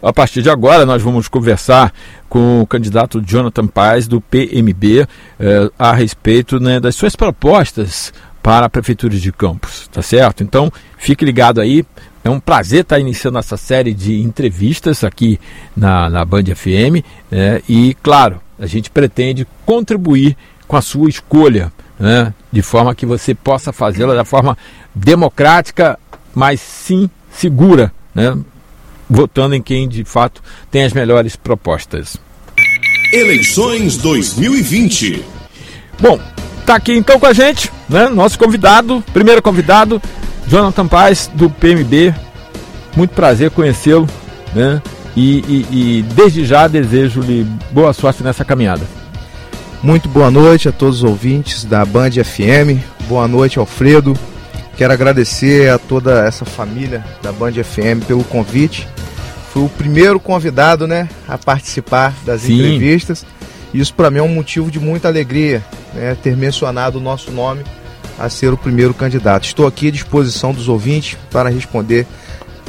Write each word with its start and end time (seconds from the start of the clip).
A 0.00 0.12
partir 0.12 0.42
de 0.42 0.50
agora, 0.50 0.86
nós 0.86 1.02
vamos 1.02 1.26
conversar 1.26 1.92
com 2.28 2.60
o 2.60 2.66
candidato 2.66 3.20
Jonathan 3.20 3.66
Paz, 3.66 4.06
do 4.06 4.20
PMB, 4.20 5.08
eh, 5.40 5.70
a 5.76 5.92
respeito 5.92 6.60
né, 6.60 6.78
das 6.78 6.94
suas 6.94 7.16
propostas 7.16 8.12
para 8.40 8.66
a 8.66 8.70
Prefeitura 8.70 9.16
de 9.16 9.32
Campos, 9.32 9.88
tá 9.88 10.00
certo? 10.00 10.44
Então, 10.44 10.72
fique 10.96 11.24
ligado 11.24 11.60
aí. 11.60 11.84
É 12.22 12.30
um 12.30 12.38
prazer 12.38 12.82
estar 12.82 12.98
iniciando 12.98 13.38
essa 13.38 13.56
série 13.56 13.92
de 13.92 14.20
entrevistas 14.20 15.02
aqui 15.02 15.40
na, 15.76 16.08
na 16.08 16.24
Band 16.24 16.44
FM. 16.54 17.04
Né? 17.30 17.60
E, 17.68 17.96
claro, 18.02 18.40
a 18.58 18.66
gente 18.66 18.90
pretende 18.90 19.46
contribuir 19.66 20.36
com 20.66 20.76
a 20.76 20.82
sua 20.82 21.08
escolha, 21.08 21.72
né? 21.98 22.32
de 22.52 22.62
forma 22.62 22.94
que 22.94 23.06
você 23.06 23.34
possa 23.34 23.72
fazê-la 23.72 24.14
da 24.14 24.24
forma 24.24 24.56
democrática, 24.94 25.98
mas 26.34 26.60
sim 26.60 27.10
segura, 27.30 27.92
né? 28.14 28.36
Votando 29.08 29.54
em 29.54 29.62
quem 29.62 29.88
de 29.88 30.04
fato 30.04 30.42
tem 30.70 30.84
as 30.84 30.92
melhores 30.92 31.36
propostas. 31.36 32.16
Eleições 33.12 33.96
2020. 33.96 35.24
Bom, 36.00 36.20
tá 36.66 36.74
aqui 36.74 36.92
então 36.92 37.18
com 37.18 37.26
a 37.26 37.32
gente, 37.32 37.70
né? 37.88 38.08
Nosso 38.08 38.38
convidado, 38.38 39.02
primeiro 39.12 39.42
convidado, 39.42 40.00
Jonathan 40.46 40.86
Paz, 40.86 41.30
do 41.32 41.48
PMB. 41.48 42.14
Muito 42.96 43.14
prazer 43.14 43.50
conhecê-lo, 43.50 44.08
né? 44.54 44.82
E, 45.16 45.38
e, 45.48 45.66
e 45.70 46.02
desde 46.14 46.44
já 46.44 46.68
desejo-lhe 46.68 47.44
boa 47.72 47.92
sorte 47.92 48.22
nessa 48.22 48.44
caminhada. 48.44 48.86
Muito 49.82 50.08
boa 50.08 50.30
noite 50.30 50.68
a 50.68 50.72
todos 50.72 50.98
os 50.98 51.04
ouvintes 51.04 51.64
da 51.64 51.84
Band 51.84 52.10
FM. 52.10 52.82
Boa 53.08 53.26
noite, 53.28 53.58
Alfredo. 53.58 54.14
Quero 54.76 54.92
agradecer 54.92 55.70
a 55.70 55.78
toda 55.78 56.24
essa 56.26 56.44
família 56.44 57.04
da 57.22 57.32
Band 57.32 57.52
FM 57.52 58.04
pelo 58.06 58.22
convite. 58.24 58.86
Fui 59.52 59.62
o 59.62 59.68
primeiro 59.68 60.20
convidado, 60.20 60.86
né, 60.86 61.08
a 61.26 61.38
participar 61.38 62.14
das 62.24 62.42
Sim. 62.42 62.54
entrevistas. 62.54 63.24
Isso 63.72 63.94
para 63.94 64.10
mim 64.10 64.18
é 64.18 64.22
um 64.22 64.28
motivo 64.28 64.70
de 64.70 64.78
muita 64.78 65.08
alegria, 65.08 65.64
né, 65.94 66.16
ter 66.22 66.36
mencionado 66.36 66.98
o 66.98 67.00
nosso 67.00 67.30
nome 67.30 67.62
a 68.18 68.28
ser 68.28 68.52
o 68.52 68.56
primeiro 68.56 68.92
candidato. 68.92 69.44
Estou 69.44 69.66
aqui 69.66 69.88
à 69.88 69.90
disposição 69.90 70.52
dos 70.52 70.68
ouvintes 70.68 71.16
para 71.30 71.48
responder 71.48 72.06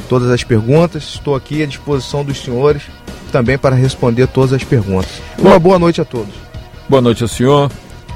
todas 0.08 0.30
as 0.30 0.44
perguntas. 0.44 1.02
Estou 1.14 1.34
aqui 1.34 1.62
à 1.62 1.66
disposição 1.66 2.24
dos 2.24 2.40
senhores 2.42 2.82
também 3.30 3.56
para 3.56 3.74
responder 3.74 4.26
todas 4.26 4.52
as 4.52 4.64
perguntas. 4.64 5.10
Uma 5.38 5.58
boa 5.58 5.78
noite 5.78 6.00
a 6.00 6.04
todos. 6.04 6.34
Boa 6.88 7.00
noite 7.00 7.22
ao 7.22 7.28
senhor. 7.28 7.70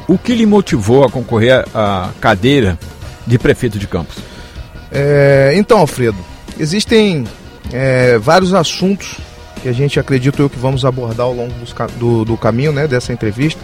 O 0.07 0.19
que 0.19 0.35
lhe 0.35 0.45
motivou 0.45 1.05
a 1.05 1.11
concorrer 1.11 1.65
à 1.75 2.11
cadeira 2.21 2.79
de 3.27 3.39
prefeito 3.39 3.79
de 3.79 3.87
Campos? 3.87 4.17
É, 4.93 5.53
então, 5.57 5.79
Alfredo, 5.79 6.19
existem 6.59 7.25
é, 7.73 8.19
vários 8.19 8.53
assuntos 8.55 9.17
que 9.63 9.69
a 9.69 9.73
gente 9.73 9.99
acredita 9.99 10.43
eu 10.43 10.51
que 10.51 10.59
vamos 10.59 10.85
abordar 10.85 11.27
ao 11.27 11.33
longo 11.33 11.53
dos 11.55 11.75
do, 11.99 12.25
do 12.25 12.37
caminho 12.37 12.73
né, 12.73 12.87
dessa 12.87 13.13
entrevista. 13.13 13.61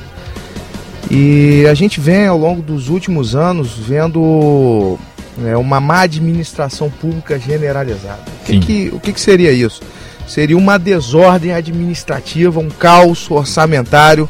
E 1.10 1.66
a 1.70 1.74
gente 1.74 2.00
vem 2.00 2.26
ao 2.26 2.38
longo 2.38 2.62
dos 2.62 2.88
últimos 2.88 3.34
anos 3.34 3.72
vendo 3.76 4.98
é, 5.44 5.56
uma 5.56 5.80
má 5.80 6.02
administração 6.02 6.90
pública 6.90 7.38
generalizada. 7.38 8.22
O 8.42 8.44
que, 8.46 8.60
que- 8.60 8.90
o 8.92 9.00
que, 9.00 9.12
que 9.12 9.20
seria 9.20 9.50
isso? 9.52 9.82
Seria 10.26 10.56
uma 10.56 10.78
desordem 10.78 11.52
administrativa, 11.52 12.60
um 12.60 12.68
caos 12.68 13.28
orçamentário 13.30 14.28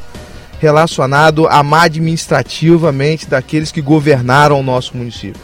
relacionado 0.59 1.47
à 1.47 1.63
má 1.63 1.83
administrativamente 1.83 3.27
daqueles 3.27 3.71
que 3.71 3.81
governaram 3.83 4.59
o 4.59 4.63
nosso 4.63 4.97
município. 4.97 5.41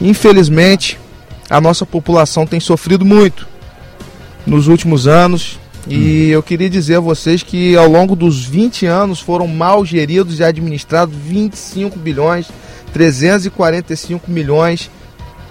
Infelizmente, 0.00 0.98
a 1.48 1.60
nossa 1.60 1.84
população 1.84 2.46
tem 2.46 2.60
sofrido 2.60 3.04
muito 3.04 3.46
nos 4.46 4.68
últimos 4.68 5.06
anos. 5.06 5.58
E 5.86 6.30
eu 6.30 6.42
queria 6.42 6.70
dizer 6.70 6.96
a 6.96 7.00
vocês 7.00 7.42
que 7.42 7.76
ao 7.76 7.88
longo 7.88 8.16
dos 8.16 8.44
20 8.44 8.86
anos 8.86 9.20
foram 9.20 9.46
mal 9.46 9.84
geridos 9.84 10.38
e 10.38 10.44
administrados 10.44 11.14
25 11.14 11.98
bilhões 11.98 12.48
345 12.94 14.30
milhões 14.30 14.88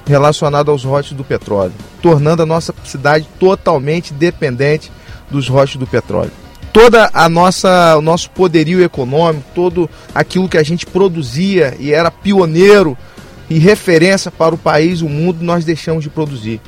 relacionados 0.08 0.72
aos 0.72 0.84
royalties 0.86 1.16
do 1.16 1.26
petróleo, 1.26 1.74
tornando 2.02 2.42
a 2.42 2.46
nossa 2.46 2.74
cidade 2.86 3.28
totalmente 3.38 4.14
dependente 4.14 4.90
dos 5.30 5.50
royalties 5.50 5.76
do 5.76 5.86
petróleo. 5.86 6.32
Toda 6.72 7.12
a 7.14 7.30
nossa 7.30 7.96
o 7.98 8.02
nosso 8.02 8.30
poderio 8.32 8.82
econômico, 8.82 9.46
todo 9.54 9.90
aquilo 10.16 10.50
que 10.50 10.58
a 10.58 10.64
gente 10.64 10.86
produzia 10.86 11.76
e 11.78 11.92
era 11.92 12.10
pioneiro 12.10 12.98
e 13.54 13.60
referência 13.60 14.32
para 14.32 14.56
o 14.56 14.58
país 14.58 15.04
o 15.04 15.08
mundo, 15.08 15.44
nós 15.44 15.64
deixamos 15.64 16.04
de 16.04 16.10
produzir, 16.10 16.60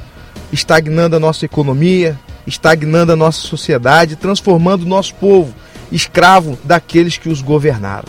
estagnando 0.53 1.15
a 1.15 1.19
nossa 1.19 1.43
economia, 1.43 2.15
estagnando 2.45 3.11
a 3.11 3.15
nossa 3.15 3.39
sociedade, 3.39 4.15
transformando 4.15 4.83
o 4.83 4.87
nosso 4.87 5.15
povo 5.15 5.51
escravo 5.91 6.59
daqueles 6.63 7.17
que 7.17 7.27
os 7.27 7.41
governaram. 7.41 8.07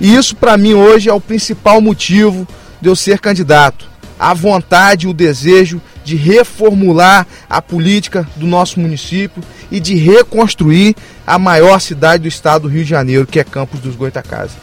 E 0.00 0.16
isso 0.16 0.34
para 0.34 0.56
mim 0.56 0.74
hoje 0.74 1.08
é 1.08 1.12
o 1.12 1.20
principal 1.20 1.80
motivo 1.80 2.44
de 2.80 2.88
eu 2.88 2.96
ser 2.96 3.20
candidato. 3.20 3.88
A 4.18 4.34
vontade 4.34 5.06
e 5.06 5.08
o 5.08 5.14
desejo 5.14 5.80
de 6.04 6.16
reformular 6.16 7.24
a 7.48 7.62
política 7.62 8.26
do 8.34 8.48
nosso 8.48 8.80
município 8.80 9.44
e 9.70 9.78
de 9.78 9.94
reconstruir 9.94 10.96
a 11.24 11.38
maior 11.38 11.80
cidade 11.80 12.24
do 12.24 12.28
estado 12.28 12.62
do 12.62 12.68
Rio 12.68 12.82
de 12.82 12.90
Janeiro, 12.90 13.28
que 13.28 13.38
é 13.38 13.44
Campos 13.44 13.78
dos 13.78 13.94
Goitacazes. 13.94 14.56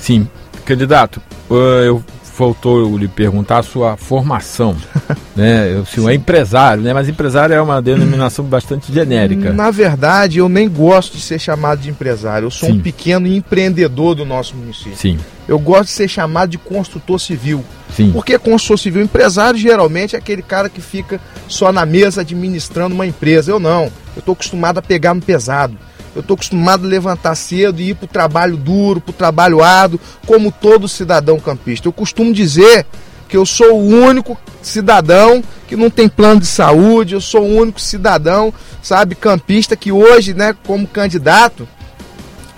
Sim, 0.00 0.26
candidato, 0.64 1.20
eh, 1.50 1.88
eu 1.88 2.02
faltou 2.32 2.80
eu 2.80 2.96
lhe 2.96 3.06
perguntar 3.06 3.58
a 3.58 3.62
sua 3.62 3.96
formação. 3.96 4.74
né? 5.36 5.76
O 5.76 5.86
senhor 5.86 6.10
é 6.10 6.14
empresário, 6.14 6.82
né? 6.82 6.92
mas 6.92 7.08
empresário 7.08 7.54
é 7.54 7.60
uma 7.60 7.80
denominação 7.80 8.44
bastante 8.44 8.92
genérica. 8.92 9.52
Na 9.52 9.70
verdade, 9.70 10.38
eu 10.38 10.48
nem 10.48 10.68
gosto 10.68 11.16
de 11.16 11.22
ser 11.22 11.38
chamado 11.38 11.80
de 11.80 11.90
empresário. 11.90 12.46
Eu 12.46 12.50
sou 12.50 12.68
Sim. 12.70 12.76
um 12.76 12.80
pequeno 12.80 13.26
empreendedor 13.26 14.14
do 14.14 14.24
nosso 14.24 14.56
município. 14.56 14.96
Sim, 14.96 15.18
Eu 15.46 15.58
gosto 15.58 15.84
de 15.84 15.90
ser 15.90 16.08
chamado 16.08 16.50
de 16.50 16.58
construtor 16.58 17.18
civil. 17.18 17.64
sim. 17.94 18.10
Por 18.10 18.24
que 18.24 18.38
construtor 18.38 18.78
civil? 18.78 19.02
Empresário 19.02 19.58
geralmente 19.58 20.16
é 20.16 20.18
aquele 20.18 20.42
cara 20.42 20.68
que 20.68 20.80
fica 20.80 21.20
só 21.48 21.70
na 21.70 21.84
mesa 21.84 22.22
administrando 22.22 22.94
uma 22.94 23.06
empresa. 23.06 23.50
Eu 23.50 23.60
não. 23.60 23.84
Eu 24.14 24.20
estou 24.20 24.32
acostumado 24.32 24.78
a 24.78 24.82
pegar 24.82 25.14
no 25.14 25.20
pesado. 25.20 25.76
Eu 26.14 26.20
estou 26.20 26.34
acostumado 26.34 26.84
a 26.84 26.88
levantar 26.88 27.34
cedo 27.34 27.80
e 27.80 27.90
ir 27.90 27.94
para 27.94 28.04
o 28.04 28.08
trabalho 28.08 28.56
duro, 28.56 29.00
para 29.00 29.10
o 29.10 29.14
trabalho 29.14 29.62
árduo, 29.62 29.98
como 30.26 30.52
todo 30.52 30.88
cidadão 30.88 31.40
campista. 31.40 31.88
Eu 31.88 31.92
costumo 31.92 32.32
dizer 32.32 32.86
que 33.28 33.36
eu 33.36 33.46
sou 33.46 33.80
o 33.80 33.88
único 33.88 34.36
cidadão 34.60 35.42
que 35.66 35.74
não 35.74 35.88
tem 35.88 36.06
plano 36.06 36.40
de 36.40 36.46
saúde, 36.46 37.14
eu 37.14 37.20
sou 37.20 37.42
o 37.42 37.56
único 37.56 37.80
cidadão, 37.80 38.52
sabe, 38.82 39.14
campista 39.14 39.74
que 39.74 39.90
hoje, 39.90 40.34
né, 40.34 40.54
como 40.66 40.86
candidato, 40.86 41.66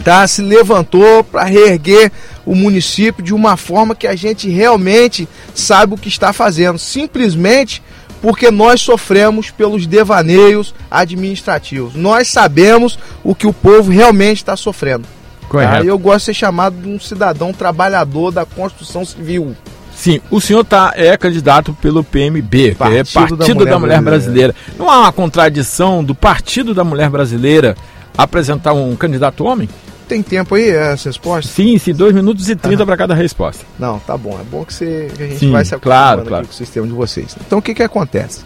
tá, 0.03 0.27
se 0.27 0.43
levantou 0.43 1.23
para 1.23 1.45
reerguer 1.45 2.11
o 2.45 2.57
município 2.57 3.23
de 3.23 3.33
uma 3.33 3.57
forma 3.57 3.95
que 3.95 4.07
a 4.07 4.17
gente 4.17 4.49
realmente 4.49 5.29
sabe 5.55 5.95
o 5.95 5.97
que 5.97 6.09
está 6.09 6.33
fazendo, 6.33 6.77
simplesmente 6.77 7.81
porque 8.25 8.51
nós 8.51 8.81
sofremos 8.81 9.51
pelos 9.51 9.87
devaneios 9.87 10.75
administrativos. 10.91 11.95
Nós 11.95 12.29
sabemos 12.29 12.99
o 13.23 13.35
que 13.35 13.47
o 13.47 13.53
povo 13.53 13.93
realmente 13.93 14.39
está 14.39 14.57
sofrendo. 14.57 15.05
Tá? 15.43 15.47
Correto. 15.47 15.85
Eu 15.85 15.99
gosto 15.99 16.21
de 16.21 16.25
ser 16.25 16.35
chamado 16.35 16.75
de 16.75 16.89
um 16.89 16.99
cidadão 16.99 17.53
trabalhador 17.53 18.31
da 18.31 18.47
construção 18.47 19.05
civil. 19.05 19.55
Sim, 19.95 20.23
o 20.31 20.41
senhor 20.41 20.65
tá, 20.65 20.95
é 20.97 21.15
candidato 21.19 21.77
pelo 21.83 22.03
PMB, 22.03 22.51
que 22.51 22.83
é 22.83 23.05
Partido 23.05 23.37
Partido 23.37 23.65
da 23.67 23.73
da 23.73 23.79
Mulher 23.79 24.01
Mulher, 24.01 24.03
Brasileira. 24.03 24.55
Não 24.79 24.89
há 24.89 25.01
uma 25.01 25.13
contradição 25.13 26.03
do 26.03 26.15
Partido 26.15 26.73
da 26.73 26.83
Mulher 26.83 27.11
Brasileira 27.11 27.77
apresentar 28.17 28.73
um 28.73 28.97
candidato 28.97 29.45
homem? 29.45 29.69
Tem 30.09 30.23
tempo 30.23 30.55
aí 30.55 30.69
essa 30.69 31.09
resposta? 31.09 31.51
Sim, 31.51 31.79
sim, 31.79 31.95
2 31.95 32.15
minutos 32.15 32.49
e 32.49 32.57
30 32.57 32.85
para 32.85 32.97
cada 32.97 33.15
resposta. 33.15 33.65
Não, 33.79 33.99
tá 33.99 34.17
bom. 34.17 34.39
É 34.39 34.45
bom 34.45 34.65
que, 34.65 34.75
você, 34.75 35.11
que 35.17 35.23
a 35.23 35.27
gente 35.27 35.39
Sim, 35.39 35.51
vai 35.51 35.65
se 35.65 35.77
claro, 35.79 36.25
claro. 36.25 36.47
com 36.47 36.53
o 36.53 36.55
sistema 36.55 36.87
de 36.87 36.93
vocês. 36.93 37.37
Então 37.47 37.59
o 37.59 37.63
que, 37.63 37.75
que 37.75 37.83
acontece? 37.83 38.43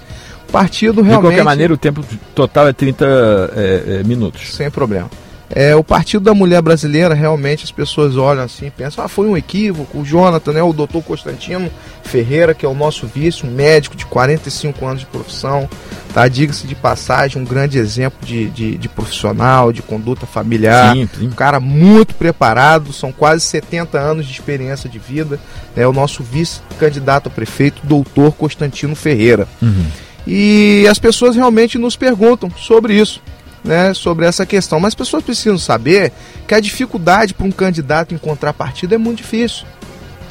O 0.49 0.53
partido 0.53 1.03
De 1.03 1.09
realmente. 1.09 1.31
qualquer 1.31 1.45
maneira, 1.45 1.75
o 1.75 1.77
tempo 1.77 2.05
total 2.35 2.69
é 2.69 2.73
30 2.73 3.05
é, 3.05 4.01
é, 4.01 4.05
minutos. 4.05 4.55
Sem 4.55 4.71
problema. 4.71 5.11
É, 5.51 5.75
o 5.75 5.83
Partido 5.83 6.25
da 6.25 6.35
Mulher 6.35 6.61
Brasileira, 6.61 7.15
realmente 7.15 7.65
as 7.65 7.73
pessoas 7.73 8.17
olham 8.17 8.45
assim 8.45 8.67
e 8.67 8.71
pensam, 8.71 9.03
ah, 9.03 9.09
foi 9.09 9.27
um 9.27 9.37
equívoco. 9.37 9.99
O 9.99 10.05
Jonathan, 10.05 10.53
né, 10.53 10.63
o 10.63 10.73
doutor 10.73 11.03
Constantino 11.03 11.71
Ferreira, 12.03 12.55
que 12.55 12.67
é 12.67 12.69
o 12.69 12.75
nosso 12.75 13.07
vice, 13.07 13.47
um 13.47 13.51
médico 13.51 13.97
de 13.97 14.05
45 14.05 14.87
anos 14.87 15.01
de 15.01 15.07
profissão, 15.07 15.69
tá? 16.13 16.29
Diga-se 16.29 16.67
de 16.67 16.75
passagem, 16.75 17.41
um 17.41 17.45
grande 17.45 17.79
exemplo 17.79 18.19
de, 18.23 18.51
de, 18.51 18.77
de 18.77 18.89
profissional, 18.89 19.73
de 19.73 19.81
conduta 19.81 20.27
familiar. 20.27 20.95
Sim, 20.95 21.09
sim. 21.19 21.27
Um 21.27 21.31
cara 21.31 21.59
muito 21.59 22.15
preparado, 22.15 22.93
são 22.93 23.11
quase 23.11 23.43
70 23.45 23.99
anos 23.99 24.27
de 24.27 24.33
experiência 24.33 24.89
de 24.89 24.99
vida. 24.99 25.41
É 25.75 25.87
o 25.87 25.93
nosso 25.93 26.23
vice-candidato 26.23 27.29
a 27.29 27.31
prefeito, 27.31 27.81
doutor 27.85 28.33
Constantino 28.33 28.95
Ferreira. 28.95 29.49
Uhum. 29.63 29.87
E 30.27 30.87
as 30.91 30.99
pessoas 30.99 31.37
realmente 31.37 31.79
nos 31.79 31.97
perguntam 31.97 32.51
sobre 32.51 32.95
isso, 32.95 33.23
né, 33.69 33.93
sobre 33.93 34.25
essa 34.25 34.47
questão. 34.47 34.81
Mas 34.81 34.89
as 34.89 34.95
pessoas 34.95 35.23
precisam 35.23 35.59
saber 35.59 36.11
que 36.47 36.55
a 36.55 36.61
dificuldade 36.61 37.35
para 37.35 37.47
um 37.47 37.53
candidato 37.53 38.15
encontrar 38.15 38.55
partido 38.55 38.95
é 38.95 38.99
muito 38.99 39.19
difícil. 39.19 39.67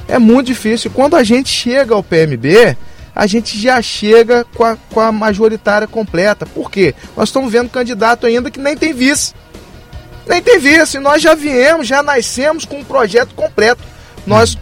É 0.08 0.18
muito 0.18 0.48
difícil. 0.48 0.90
Quando 0.90 1.16
a 1.16 1.24
gente 1.24 1.48
chega 1.48 1.94
ao 1.94 2.02
PMB, 2.02 2.76
a 3.16 3.28
gente 3.28 3.60
já 3.60 3.80
chega 3.80 4.44
com 4.56 4.64
a, 4.64 4.76
com 4.92 5.00
a 5.00 5.12
majoritária 5.12 5.88
completa. 5.88 6.48
Por 6.48 6.72
quê? 6.72 6.96
Nós 7.16 7.30
estamos 7.30 7.52
vendo 7.52 7.70
candidato 7.70 8.26
ainda 8.26 8.50
que 8.50 8.60
nem 8.60 8.76
tem 8.76 8.92
vice. 8.92 9.36
Nem 10.28 10.42
tem 10.42 10.58
vice. 10.58 10.98
Nós 10.98 11.22
já 11.22 11.36
viemos, 11.36 11.88
já 11.88 12.02
nascemos 12.02 12.66
com 12.66 12.80
um 12.80 12.84
projeto 12.84 13.36
completo. 13.36 13.84
Nós 14.26 14.58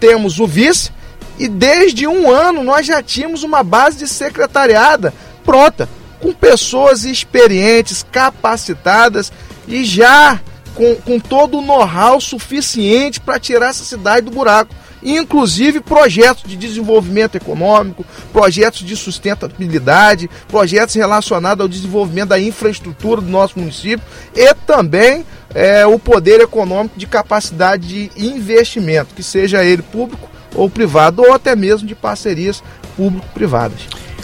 temos 0.00 0.40
o 0.40 0.46
vice 0.48 0.90
e 1.38 1.46
desde 1.46 2.08
um 2.08 2.28
ano 2.28 2.64
nós 2.64 2.86
já 2.86 3.00
tínhamos 3.02 3.44
uma 3.44 3.62
base 3.62 3.98
de 3.98 4.08
secretariada 4.08 5.14
pronta, 5.44 5.88
com 6.20 6.32
pessoas 6.32 7.04
experientes, 7.04 8.04
capacitadas 8.10 9.32
e 9.66 9.84
já 9.84 10.40
com, 10.74 10.96
com 10.96 11.18
todo 11.18 11.58
o 11.58 11.62
know-how 11.62 12.20
suficiente 12.20 13.20
para 13.20 13.40
tirar 13.40 13.70
essa 13.70 13.84
cidade 13.84 14.26
do 14.26 14.30
buraco 14.30 14.74
inclusive 15.02 15.80
projetos 15.80 16.44
de 16.44 16.56
desenvolvimento 16.56 17.36
econômico, 17.36 18.04
projetos 18.32 18.80
de 18.80 18.96
sustentabilidade, 18.96 20.30
projetos 20.48 20.94
relacionados 20.94 21.62
ao 21.62 21.68
desenvolvimento 21.68 22.30
da 22.30 22.40
infraestrutura 22.40 23.20
do 23.20 23.28
nosso 23.28 23.58
município 23.58 24.04
e 24.34 24.54
também 24.54 25.24
é, 25.54 25.86
o 25.86 25.98
poder 25.98 26.40
econômico 26.40 26.98
de 26.98 27.06
capacidade 27.06 28.08
de 28.08 28.10
investimento, 28.16 29.14
que 29.14 29.22
seja 29.22 29.64
ele 29.64 29.82
público 29.82 30.28
ou 30.54 30.68
privado, 30.68 31.22
ou 31.22 31.32
até 31.32 31.54
mesmo 31.54 31.86
de 31.86 31.94
parcerias 31.94 32.62
público-privadas. 32.96 33.80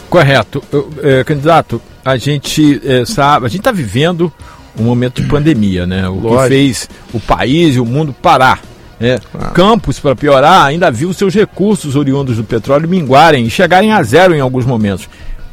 Correto. 0.09 0.63
É, 1.03 1.23
candidato, 1.23 1.81
a 2.03 2.17
gente 2.17 2.81
é, 2.83 3.05
sabe, 3.05 3.45
a 3.45 3.49
gente 3.49 3.59
está 3.59 3.71
vivendo 3.71 4.31
um 4.79 4.83
momento 4.83 5.21
de 5.21 5.27
pandemia, 5.27 5.85
né? 5.85 6.07
O 6.07 6.15
Lógico. 6.15 6.43
que 6.43 6.47
fez 6.49 6.89
o 7.13 7.19
país 7.19 7.75
e 7.75 7.79
o 7.79 7.85
mundo 7.85 8.13
parar. 8.13 8.61
É, 8.99 9.19
ah. 9.33 9.51
Campos, 9.51 9.99
para 9.99 10.15
piorar, 10.15 10.65
ainda 10.65 10.89
viu 10.89 11.13
seus 11.13 11.33
recursos 11.33 11.95
oriundos 11.95 12.37
do 12.37 12.43
petróleo 12.43 12.89
minguarem 12.89 13.45
e 13.45 13.49
chegarem 13.49 13.91
a 13.91 14.01
zero 14.01 14.35
em 14.35 14.39
alguns 14.39 14.65
momentos. 14.65 15.07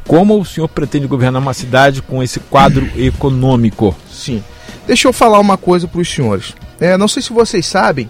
Como 0.07 0.39
o 0.39 0.45
senhor 0.45 0.67
pretende 0.67 1.07
governar 1.07 1.41
uma 1.41 1.53
cidade 1.53 2.01
com 2.01 2.21
esse 2.21 2.39
quadro 2.39 2.87
econômico? 2.97 3.95
Sim. 4.11 4.43
Deixa 4.87 5.07
eu 5.07 5.13
falar 5.13 5.39
uma 5.39 5.57
coisa 5.57 5.87
para 5.87 6.01
os 6.01 6.07
senhores. 6.07 6.53
É, 6.79 6.97
não 6.97 7.07
sei 7.07 7.21
se 7.21 7.33
vocês 7.33 7.65
sabem, 7.65 8.09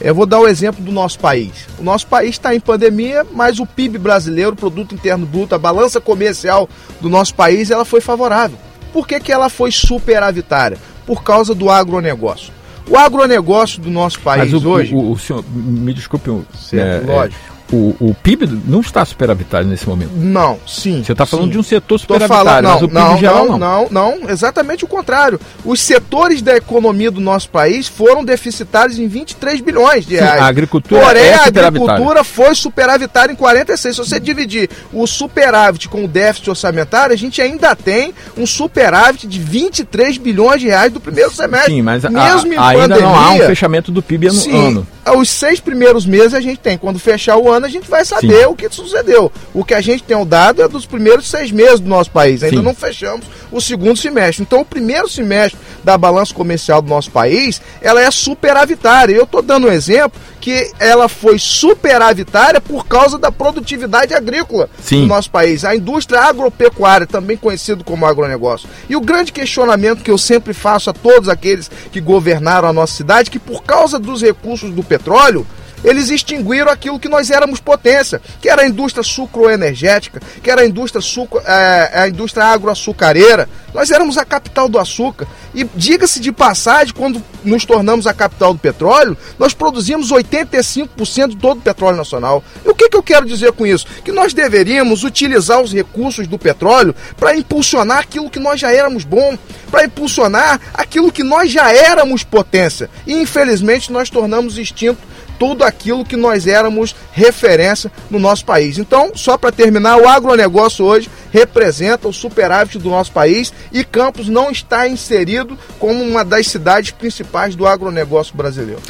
eu 0.00 0.14
vou 0.14 0.26
dar 0.26 0.40
o 0.40 0.48
exemplo 0.48 0.84
do 0.84 0.92
nosso 0.92 1.18
país. 1.18 1.66
O 1.78 1.82
nosso 1.82 2.06
país 2.06 2.30
está 2.30 2.54
em 2.54 2.60
pandemia, 2.60 3.26
mas 3.32 3.58
o 3.58 3.66
PIB 3.66 3.98
brasileiro, 3.98 4.52
o 4.52 4.56
Produto 4.56 4.94
Interno 4.94 5.26
Bruto, 5.26 5.54
a 5.54 5.58
balança 5.58 6.00
comercial 6.00 6.68
do 7.00 7.08
nosso 7.08 7.34
país, 7.34 7.70
ela 7.70 7.84
foi 7.84 8.00
favorável. 8.00 8.58
Por 8.92 9.06
que, 9.06 9.20
que 9.20 9.32
ela 9.32 9.48
foi 9.48 9.70
superavitária? 9.70 10.78
Por 11.06 11.22
causa 11.22 11.54
do 11.54 11.70
agronegócio. 11.70 12.52
O 12.88 12.96
agronegócio 12.96 13.80
do 13.80 13.90
nosso 13.90 14.20
país 14.20 14.52
o, 14.52 14.68
hoje. 14.68 14.94
O, 14.94 15.12
o, 15.12 15.18
senhor, 15.18 15.44
me 15.52 15.92
desculpe, 15.92 16.30
certo, 16.56 17.10
é, 17.10 17.14
lógico. 17.14 17.40
É, 17.52 17.55
o, 17.72 17.96
o 17.98 18.14
PIB 18.22 18.46
não 18.66 18.80
está 18.80 19.04
superavitário 19.04 19.66
nesse 19.66 19.88
momento. 19.88 20.12
Não, 20.14 20.58
sim. 20.66 21.02
Você 21.02 21.12
está 21.12 21.26
falando 21.26 21.46
sim. 21.46 21.52
de 21.52 21.58
um 21.58 21.62
setor 21.62 21.98
superavitário, 21.98 22.62
não, 22.62 22.74
mas 22.74 22.82
o 22.82 22.88
PIB 22.88 23.00
não, 23.00 23.18
geral 23.18 23.46
não, 23.46 23.58
não. 23.58 23.88
Não, 23.90 24.18
não, 24.20 24.30
exatamente 24.30 24.84
o 24.84 24.88
contrário. 24.88 25.40
Os 25.64 25.80
setores 25.80 26.42
da 26.42 26.56
economia 26.56 27.10
do 27.10 27.20
nosso 27.20 27.48
país 27.48 27.88
foram 27.88 28.24
deficitários 28.24 28.98
em 28.98 29.08
23 29.08 29.60
bilhões 29.60 30.06
de 30.06 30.16
reais. 30.16 30.38
Sim, 30.38 30.44
a 30.44 30.46
agricultura 30.46 31.04
Porém, 31.04 31.24
é 31.24 31.34
a 31.34 31.46
agricultura 31.46 32.24
foi 32.24 32.54
superavitária 32.54 33.32
em 33.32 33.36
46. 33.36 33.96
Se 33.96 34.04
você 34.04 34.20
dividir 34.20 34.70
o 34.92 35.06
superávit 35.06 35.88
com 35.88 36.04
o 36.04 36.08
déficit 36.08 36.50
orçamentário, 36.50 37.12
a 37.14 37.18
gente 37.18 37.40
ainda 37.42 37.74
tem 37.74 38.14
um 38.36 38.46
superávit 38.46 39.26
de 39.26 39.38
23 39.38 40.18
bilhões 40.18 40.60
de 40.60 40.68
reais 40.68 40.92
do 40.92 41.00
primeiro 41.00 41.32
semestre. 41.32 41.74
Sim, 41.74 41.82
mas 41.82 42.04
a, 42.04 42.08
ainda 42.08 42.72
pandemia, 42.72 43.00
não 43.00 43.16
há 43.16 43.30
um 43.32 43.38
fechamento 43.40 43.90
do 43.90 44.02
PIB 44.02 44.28
no 44.28 44.34
sim, 44.34 44.68
ano. 44.68 44.86
Os 45.14 45.28
seis 45.30 45.60
primeiros 45.60 46.04
meses 46.04 46.34
a 46.34 46.40
gente 46.40 46.58
tem. 46.58 46.76
Quando 46.76 46.98
fechar 46.98 47.36
o 47.36 47.50
ano, 47.50 47.66
a 47.66 47.68
gente 47.68 47.88
vai 47.88 48.04
saber 48.04 48.40
Sim. 48.40 48.46
o 48.46 48.54
que 48.56 48.68
sucedeu. 48.68 49.30
O 49.54 49.64
que 49.64 49.74
a 49.74 49.80
gente 49.80 50.02
tem 50.02 50.16
o 50.16 50.24
dado 50.24 50.62
é 50.62 50.68
dos 50.68 50.84
primeiros 50.84 51.28
seis 51.28 51.50
meses 51.50 51.80
do 51.80 51.88
nosso 51.88 52.10
país. 52.10 52.42
Ainda 52.42 52.56
Sim. 52.56 52.62
não 52.62 52.74
fechamos 52.74 53.26
o 53.52 53.60
segundo 53.60 53.96
semestre. 53.96 54.42
Então, 54.42 54.60
o 54.60 54.64
primeiro 54.64 55.08
semestre 55.08 55.58
da 55.86 55.96
balança 55.96 56.34
comercial 56.34 56.82
do 56.82 56.88
nosso 56.88 57.12
país, 57.12 57.62
ela 57.80 58.02
é 58.02 58.10
superavitária. 58.10 59.14
Eu 59.14 59.22
estou 59.22 59.40
dando 59.40 59.68
um 59.68 59.70
exemplo 59.70 60.20
que 60.40 60.72
ela 60.80 61.08
foi 61.08 61.38
superavitária 61.38 62.60
por 62.60 62.84
causa 62.86 63.16
da 63.16 63.30
produtividade 63.30 64.12
agrícola 64.12 64.68
Sim. 64.82 65.02
do 65.02 65.06
nosso 65.06 65.30
país. 65.30 65.64
A 65.64 65.76
indústria 65.76 66.22
agropecuária, 66.22 67.06
também 67.06 67.36
conhecido 67.36 67.84
como 67.84 68.04
agronegócio. 68.04 68.68
E 68.88 68.96
o 68.96 69.00
grande 69.00 69.30
questionamento 69.30 70.02
que 70.02 70.10
eu 70.10 70.18
sempre 70.18 70.52
faço 70.52 70.90
a 70.90 70.92
todos 70.92 71.28
aqueles 71.28 71.70
que 71.92 72.00
governaram 72.00 72.68
a 72.68 72.72
nossa 72.72 72.92
cidade, 72.92 73.30
que 73.30 73.38
por 73.38 73.62
causa 73.62 73.96
dos 73.96 74.20
recursos 74.22 74.72
do 74.72 74.82
petróleo, 74.82 75.46
eles 75.86 76.10
extinguiram 76.10 76.68
aquilo 76.68 76.98
que 76.98 77.08
nós 77.08 77.30
éramos 77.30 77.60
potência, 77.60 78.20
que 78.40 78.48
era 78.48 78.62
a 78.62 78.66
indústria 78.66 79.04
sucroenergética, 79.04 80.20
que 80.42 80.50
era 80.50 80.62
a 80.62 80.66
indústria, 80.66 81.00
sucro, 81.00 81.40
é, 81.46 81.90
a 81.94 82.08
indústria 82.08 82.44
agroaçucareira. 82.46 83.48
Nós 83.72 83.92
éramos 83.92 84.18
a 84.18 84.24
capital 84.24 84.68
do 84.68 84.80
açúcar. 84.80 85.28
E 85.54 85.62
diga-se 85.76 86.18
de 86.18 86.32
passagem, 86.32 86.92
quando 86.92 87.22
nos 87.44 87.64
tornamos 87.64 88.06
a 88.08 88.12
capital 88.12 88.52
do 88.52 88.58
petróleo, 88.58 89.16
nós 89.38 89.54
produzimos 89.54 90.10
85% 90.10 91.28
de 91.28 91.36
todo 91.36 91.58
o 91.58 91.62
petróleo 91.62 91.96
nacional. 91.96 92.42
E 92.64 92.68
o 92.68 92.74
que, 92.74 92.88
que 92.88 92.96
eu 92.96 93.02
quero 93.02 93.24
dizer 93.24 93.52
com 93.52 93.64
isso? 93.64 93.86
Que 94.04 94.10
nós 94.10 94.34
deveríamos 94.34 95.04
utilizar 95.04 95.60
os 95.60 95.72
recursos 95.72 96.26
do 96.26 96.36
petróleo 96.36 96.96
para 97.16 97.36
impulsionar 97.36 97.98
aquilo 97.98 98.28
que 98.28 98.40
nós 98.40 98.58
já 98.58 98.72
éramos 98.72 99.04
bom, 99.04 99.38
para 99.70 99.84
impulsionar 99.84 100.60
aquilo 100.74 101.12
que 101.12 101.22
nós 101.22 101.52
já 101.52 101.72
éramos 101.72 102.24
potência. 102.24 102.90
E 103.06 103.12
infelizmente 103.14 103.92
nós 103.92 104.10
tornamos 104.10 104.58
extinto 104.58 104.98
tudo 105.38 105.64
aquilo 105.64 106.04
que 106.04 106.16
nós 106.16 106.46
éramos 106.46 106.94
referência 107.12 107.90
no 108.10 108.18
nosso 108.18 108.44
país. 108.44 108.78
Então, 108.78 109.12
só 109.14 109.36
para 109.36 109.52
terminar, 109.52 109.98
o 109.98 110.08
agronegócio 110.08 110.84
hoje 110.84 111.10
representa 111.30 112.08
o 112.08 112.12
superávit 112.12 112.78
do 112.78 112.88
nosso 112.88 113.12
país 113.12 113.52
e 113.72 113.84
Campos 113.84 114.28
não 114.28 114.50
está 114.50 114.88
inserido 114.88 115.58
como 115.78 116.02
uma 116.02 116.24
das 116.24 116.46
cidades 116.46 116.90
principais 116.90 117.54
do 117.54 117.66
agronegócio 117.66 118.36
brasileiro. 118.36 118.80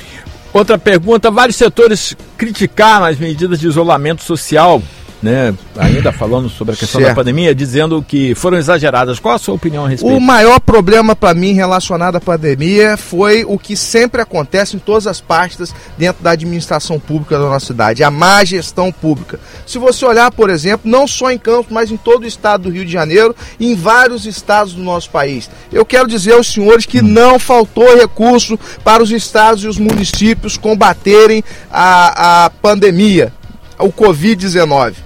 Outra 0.53 0.79
pergunta: 0.79 1.31
vários 1.31 1.57
setores 1.57 2.17
criticaram 2.37 3.07
as 3.07 3.19
medidas 3.19 3.61
de 3.61 3.67
isolamento 3.67 4.23
social 4.23 4.83
né, 5.23 5.55
ainda 5.79 6.13
falando 6.13 6.49
sobre 6.49 6.75
a 6.75 6.77
questão 6.77 7.01
certo. 7.01 7.15
da 7.15 7.21
pandemia, 7.21 7.55
dizendo 7.55 8.03
que 8.03 8.35
foram 8.35 8.59
exageradas. 8.59 9.19
Qual 9.19 9.35
a 9.35 9.39
sua 9.39 9.55
opinião 9.55 9.85
a 9.87 9.89
respeito? 9.89 10.17
O 10.17 10.21
maior 10.21 10.61
problema 10.61 11.17
para 11.17 11.35
mim 11.35 11.53
relacionado 11.53 12.17
à 12.17 12.21
pandemia 12.21 12.97
foi 12.97 13.45
o 13.45 13.59
que 13.59 13.77
sempre 13.77 14.21
acontece 14.21 14.77
em 14.77 14.79
todas 14.79 15.07
as 15.07 15.21
pastas 15.21 15.75
dentro 15.97 16.23
da 16.23 16.33
administração 16.33 17.01
pública 17.01 17.39
da 17.39 17.47
nossa 17.47 17.67
cidade, 17.67 18.05
a 18.05 18.11
má 18.11 18.45
gestão 18.45 18.93
pública. 18.93 19.41
Se 19.67 19.79
você 19.79 20.05
olhar, 20.05 20.31
por 20.31 20.51
exemplo, 20.51 20.91
não 20.91 21.07
só 21.07 21.31
em 21.31 21.39
Campos, 21.39 21.73
mas 21.73 21.91
em 21.91 21.97
todo 21.97 22.25
o 22.25 22.27
estado 22.27 22.65
do 22.65 22.71
Rio 22.71 22.85
de 22.85 22.93
Janeiro 22.93 23.35
e 23.59 23.73
em 23.73 23.75
vários 23.75 24.27
estados 24.27 24.75
do 24.75 24.83
nosso 24.83 25.11
país. 25.11 25.51
Eu 25.73 25.85
quero 25.85 26.09
dizer 26.09 26.35
aos 26.35 26.53
senhores 26.53 26.87
que 26.87 27.01
hum. 27.01 27.05
não 27.05 27.39
faltou 27.39 27.97
recurso 27.97 28.59
para 28.85 29.03
os 29.03 29.11
estados 29.11 29.65
e 29.65 29.69
os 29.69 29.79
municípios 29.79 30.57
combaterem 30.57 31.43
a, 31.71 32.45
a 32.45 32.51
pandemia, 32.51 33.33
o 33.79 33.93
Covid-19. 33.93 35.06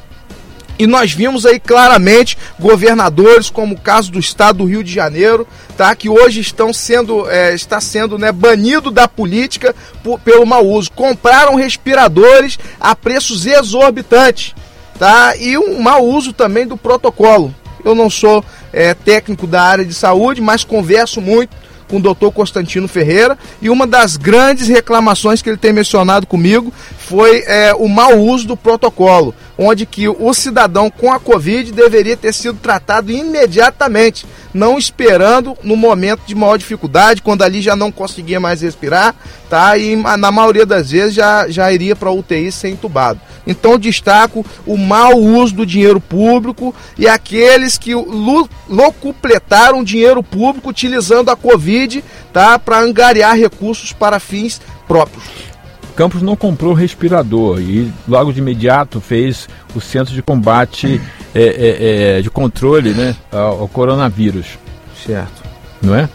E 0.80 0.86
nós 0.86 1.12
vimos 1.12 1.44
aí 1.44 1.60
claramente 1.60 2.38
governadores, 2.58 3.50
como 3.50 3.74
o 3.74 3.78
caso 3.78 4.10
do 4.10 4.18
estado 4.18 4.60
do 4.60 4.64
Rio 4.64 4.82
de 4.82 4.90
Janeiro, 4.90 5.46
tá? 5.76 5.94
que 5.94 6.08
hoje 6.08 6.40
estão 6.40 6.72
sendo, 6.72 7.28
é, 7.28 7.52
está 7.52 7.82
sendo 7.82 8.16
né, 8.16 8.32
banido 8.32 8.90
da 8.90 9.06
política 9.06 9.74
por, 10.02 10.18
pelo 10.20 10.46
mau 10.46 10.66
uso. 10.66 10.90
Compraram 10.92 11.54
respiradores 11.54 12.58
a 12.80 12.96
preços 12.96 13.44
exorbitantes. 13.44 14.54
Tá? 14.98 15.36
E 15.36 15.58
um 15.58 15.82
mau 15.82 16.02
uso 16.02 16.32
também 16.32 16.66
do 16.66 16.78
protocolo. 16.78 17.54
Eu 17.84 17.94
não 17.94 18.08
sou 18.08 18.42
é, 18.72 18.94
técnico 18.94 19.46
da 19.46 19.60
área 19.60 19.84
de 19.84 19.92
saúde, 19.92 20.40
mas 20.40 20.64
converso 20.64 21.20
muito 21.20 21.54
com 21.90 21.96
o 21.96 22.00
doutor 22.00 22.30
Constantino 22.30 22.86
Ferreira 22.86 23.36
e 23.60 23.68
uma 23.68 23.86
das 23.86 24.16
grandes 24.16 24.68
reclamações 24.68 25.42
que 25.42 25.50
ele 25.50 25.56
tem 25.56 25.72
mencionado 25.72 26.26
comigo 26.26 26.72
foi 26.96 27.42
é, 27.46 27.74
o 27.74 27.88
mau 27.88 28.16
uso 28.18 28.46
do 28.46 28.56
protocolo, 28.56 29.34
onde 29.62 29.84
que 29.84 30.08
o 30.08 30.32
cidadão 30.32 30.90
com 30.90 31.12
a 31.12 31.20
Covid 31.20 31.70
deveria 31.70 32.16
ter 32.16 32.32
sido 32.32 32.58
tratado 32.58 33.12
imediatamente, 33.12 34.24
não 34.54 34.78
esperando 34.78 35.54
no 35.62 35.76
momento 35.76 36.22
de 36.26 36.34
maior 36.34 36.56
dificuldade, 36.56 37.20
quando 37.20 37.42
ali 37.42 37.60
já 37.60 37.76
não 37.76 37.92
conseguia 37.92 38.40
mais 38.40 38.62
respirar, 38.62 39.14
tá? 39.50 39.76
E 39.76 39.94
na 39.96 40.32
maioria 40.32 40.64
das 40.64 40.90
vezes 40.90 41.14
já, 41.14 41.46
já 41.46 41.70
iria 41.70 41.94
para 41.94 42.10
UTI 42.10 42.50
ser 42.50 42.70
entubado. 42.70 43.20
Então 43.46 43.78
destaco 43.78 44.46
o 44.66 44.78
mau 44.78 45.18
uso 45.18 45.54
do 45.54 45.66
dinheiro 45.66 46.00
público 46.00 46.74
e 46.96 47.06
aqueles 47.06 47.76
que 47.76 47.92
locupletaram 47.94 49.84
dinheiro 49.84 50.22
público 50.22 50.70
utilizando 50.70 51.30
a 51.30 51.36
Covid 51.36 52.02
tá, 52.32 52.58
para 52.58 52.80
angariar 52.80 53.36
recursos 53.36 53.92
para 53.92 54.18
fins 54.18 54.58
próprios. 54.88 55.49
Campos 55.96 56.22
não 56.22 56.36
comprou 56.36 56.72
respirador 56.72 57.60
e 57.60 57.92
logo 58.08 58.32
de 58.32 58.38
imediato 58.38 59.00
fez 59.00 59.48
o 59.74 59.80
centro 59.80 60.14
de 60.14 60.22
combate 60.22 61.00
é, 61.34 61.42
é, 61.42 62.18
é, 62.18 62.22
de 62.22 62.30
controle 62.30 62.90
né, 62.90 63.14
ao, 63.30 63.60
ao, 63.60 63.68
coronavírus. 63.68 64.58
Certo. 65.04 65.42
Não 65.82 65.94
é? 65.94 66.08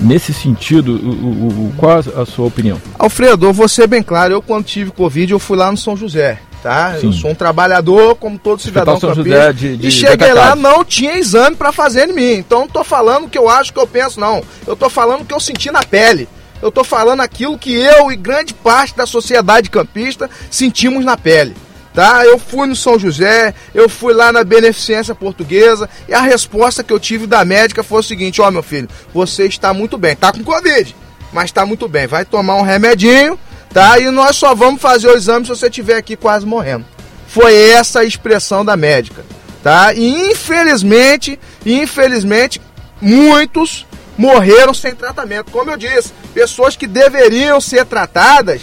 Nesse 0.00 0.34
sentido, 0.34 0.92
o, 0.92 1.10
o, 1.10 1.68
o, 1.68 1.72
qual 1.76 1.98
a 1.98 2.26
sua 2.26 2.46
opinião? 2.46 2.80
Alfredo, 2.98 3.46
eu 3.46 3.52
vou 3.52 3.68
ser 3.68 3.86
bem 3.86 4.02
claro, 4.02 4.34
eu 4.34 4.42
quando 4.42 4.64
tive 4.64 4.90
Covid 4.90 5.32
eu 5.32 5.38
fui 5.38 5.56
lá 5.56 5.70
no 5.70 5.76
São 5.76 5.96
José 5.96 6.38
Tá? 6.66 6.98
Eu 7.00 7.12
sou 7.12 7.30
um 7.30 7.34
trabalhador, 7.34 8.16
como 8.16 8.36
todo 8.36 8.60
cidadão 8.60 8.98
São 8.98 9.14
José 9.14 9.52
de, 9.52 9.76
de, 9.76 9.86
e 9.86 9.90
cheguei 9.90 10.32
lá, 10.32 10.56
não 10.56 10.84
tinha 10.84 11.16
exame 11.16 11.54
para 11.54 11.70
fazer 11.70 12.08
em 12.08 12.12
mim. 12.12 12.32
Então 12.32 12.62
não 12.62 12.68
tô 12.68 12.82
falando 12.82 13.26
o 13.26 13.28
que 13.28 13.38
eu 13.38 13.48
acho, 13.48 13.72
que 13.72 13.78
eu 13.78 13.86
penso, 13.86 14.18
não. 14.18 14.42
Eu 14.66 14.74
tô 14.74 14.90
falando 14.90 15.20
o 15.20 15.24
que 15.24 15.32
eu 15.32 15.38
senti 15.38 15.70
na 15.70 15.84
pele. 15.84 16.28
Eu 16.62 16.72
tô 16.72 16.82
falando 16.82 17.20
aquilo 17.20 17.58
que 17.58 17.72
eu 17.72 18.10
e 18.10 18.16
grande 18.16 18.54
parte 18.54 18.96
da 18.96 19.06
sociedade 19.06 19.70
campista 19.70 20.30
sentimos 20.50 21.04
na 21.04 21.16
pele. 21.16 21.54
Tá? 21.92 22.26
Eu 22.26 22.38
fui 22.38 22.66
no 22.66 22.76
São 22.76 22.98
José, 22.98 23.54
eu 23.74 23.88
fui 23.88 24.12
lá 24.12 24.30
na 24.30 24.44
Beneficência 24.44 25.14
Portuguesa 25.14 25.88
e 26.06 26.12
a 26.12 26.20
resposta 26.20 26.84
que 26.84 26.92
eu 26.92 27.00
tive 27.00 27.26
da 27.26 27.42
médica 27.42 27.82
foi 27.82 28.00
o 28.00 28.02
seguinte: 28.02 28.40
Ó, 28.42 28.48
oh, 28.48 28.50
meu 28.50 28.62
filho, 28.62 28.86
você 29.14 29.46
está 29.46 29.72
muito 29.72 29.96
bem, 29.96 30.14
tá 30.14 30.30
com 30.30 30.44
Covid, 30.44 30.94
mas 31.32 31.46
está 31.46 31.64
muito 31.64 31.88
bem, 31.88 32.06
vai 32.06 32.26
tomar 32.26 32.56
um 32.56 32.62
remedinho, 32.62 33.38
tá? 33.72 33.98
E 33.98 34.10
nós 34.10 34.36
só 34.36 34.54
vamos 34.54 34.78
fazer 34.80 35.08
o 35.08 35.16
exame 35.16 35.46
se 35.46 35.48
você 35.48 35.68
estiver 35.68 35.96
aqui 35.96 36.16
quase 36.16 36.44
morrendo. 36.44 36.84
Foi 37.26 37.54
essa 37.54 38.00
a 38.00 38.04
expressão 38.04 38.62
da 38.62 38.76
médica, 38.76 39.24
tá? 39.62 39.94
E 39.94 40.30
infelizmente, 40.30 41.40
infelizmente, 41.64 42.60
muitos 43.00 43.86
morreram 44.16 44.74
sem 44.74 44.94
tratamento. 44.94 45.50
Como 45.50 45.70
eu 45.70 45.76
disse, 45.76 46.12
pessoas 46.32 46.76
que 46.76 46.86
deveriam 46.86 47.60
ser 47.60 47.84
tratadas, 47.84 48.62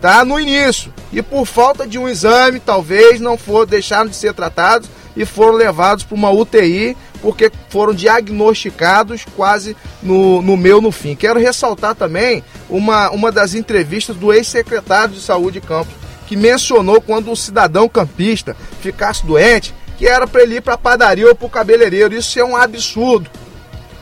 tá? 0.00 0.24
No 0.24 0.38
início. 0.38 0.92
E 1.12 1.22
por 1.22 1.46
falta 1.46 1.86
de 1.86 1.98
um 1.98 2.08
exame, 2.08 2.60
talvez 2.60 3.20
não 3.20 3.36
for 3.36 3.66
deixaram 3.66 4.08
de 4.08 4.16
ser 4.16 4.34
tratados 4.34 4.88
e 5.16 5.24
foram 5.24 5.52
levados 5.52 6.04
para 6.04 6.16
uma 6.16 6.30
UTI 6.30 6.96
porque 7.22 7.50
foram 7.70 7.94
diagnosticados 7.94 9.24
quase 9.34 9.74
no, 10.02 10.42
no 10.42 10.58
meu 10.58 10.82
no 10.82 10.92
fim. 10.92 11.14
Quero 11.14 11.40
ressaltar 11.40 11.94
também 11.94 12.44
uma, 12.68 13.10
uma 13.10 13.32
das 13.32 13.54
entrevistas 13.54 14.14
do 14.14 14.30
ex-secretário 14.30 15.14
de 15.14 15.20
Saúde 15.22 15.58
de 15.58 15.66
Campos, 15.66 15.94
que 16.26 16.36
mencionou 16.36 17.00
quando 17.00 17.30
um 17.30 17.36
cidadão 17.36 17.88
campista 17.88 18.54
ficasse 18.80 19.24
doente, 19.24 19.74
que 19.96 20.06
era 20.06 20.26
para 20.26 20.42
ele 20.42 20.56
ir 20.56 20.60
para 20.60 20.74
a 20.74 20.78
padaria 20.78 21.26
ou 21.26 21.34
para 21.34 21.46
o 21.46 21.50
cabeleireiro. 21.50 22.14
Isso 22.14 22.38
é 22.38 22.44
um 22.44 22.56
absurdo. 22.56 23.30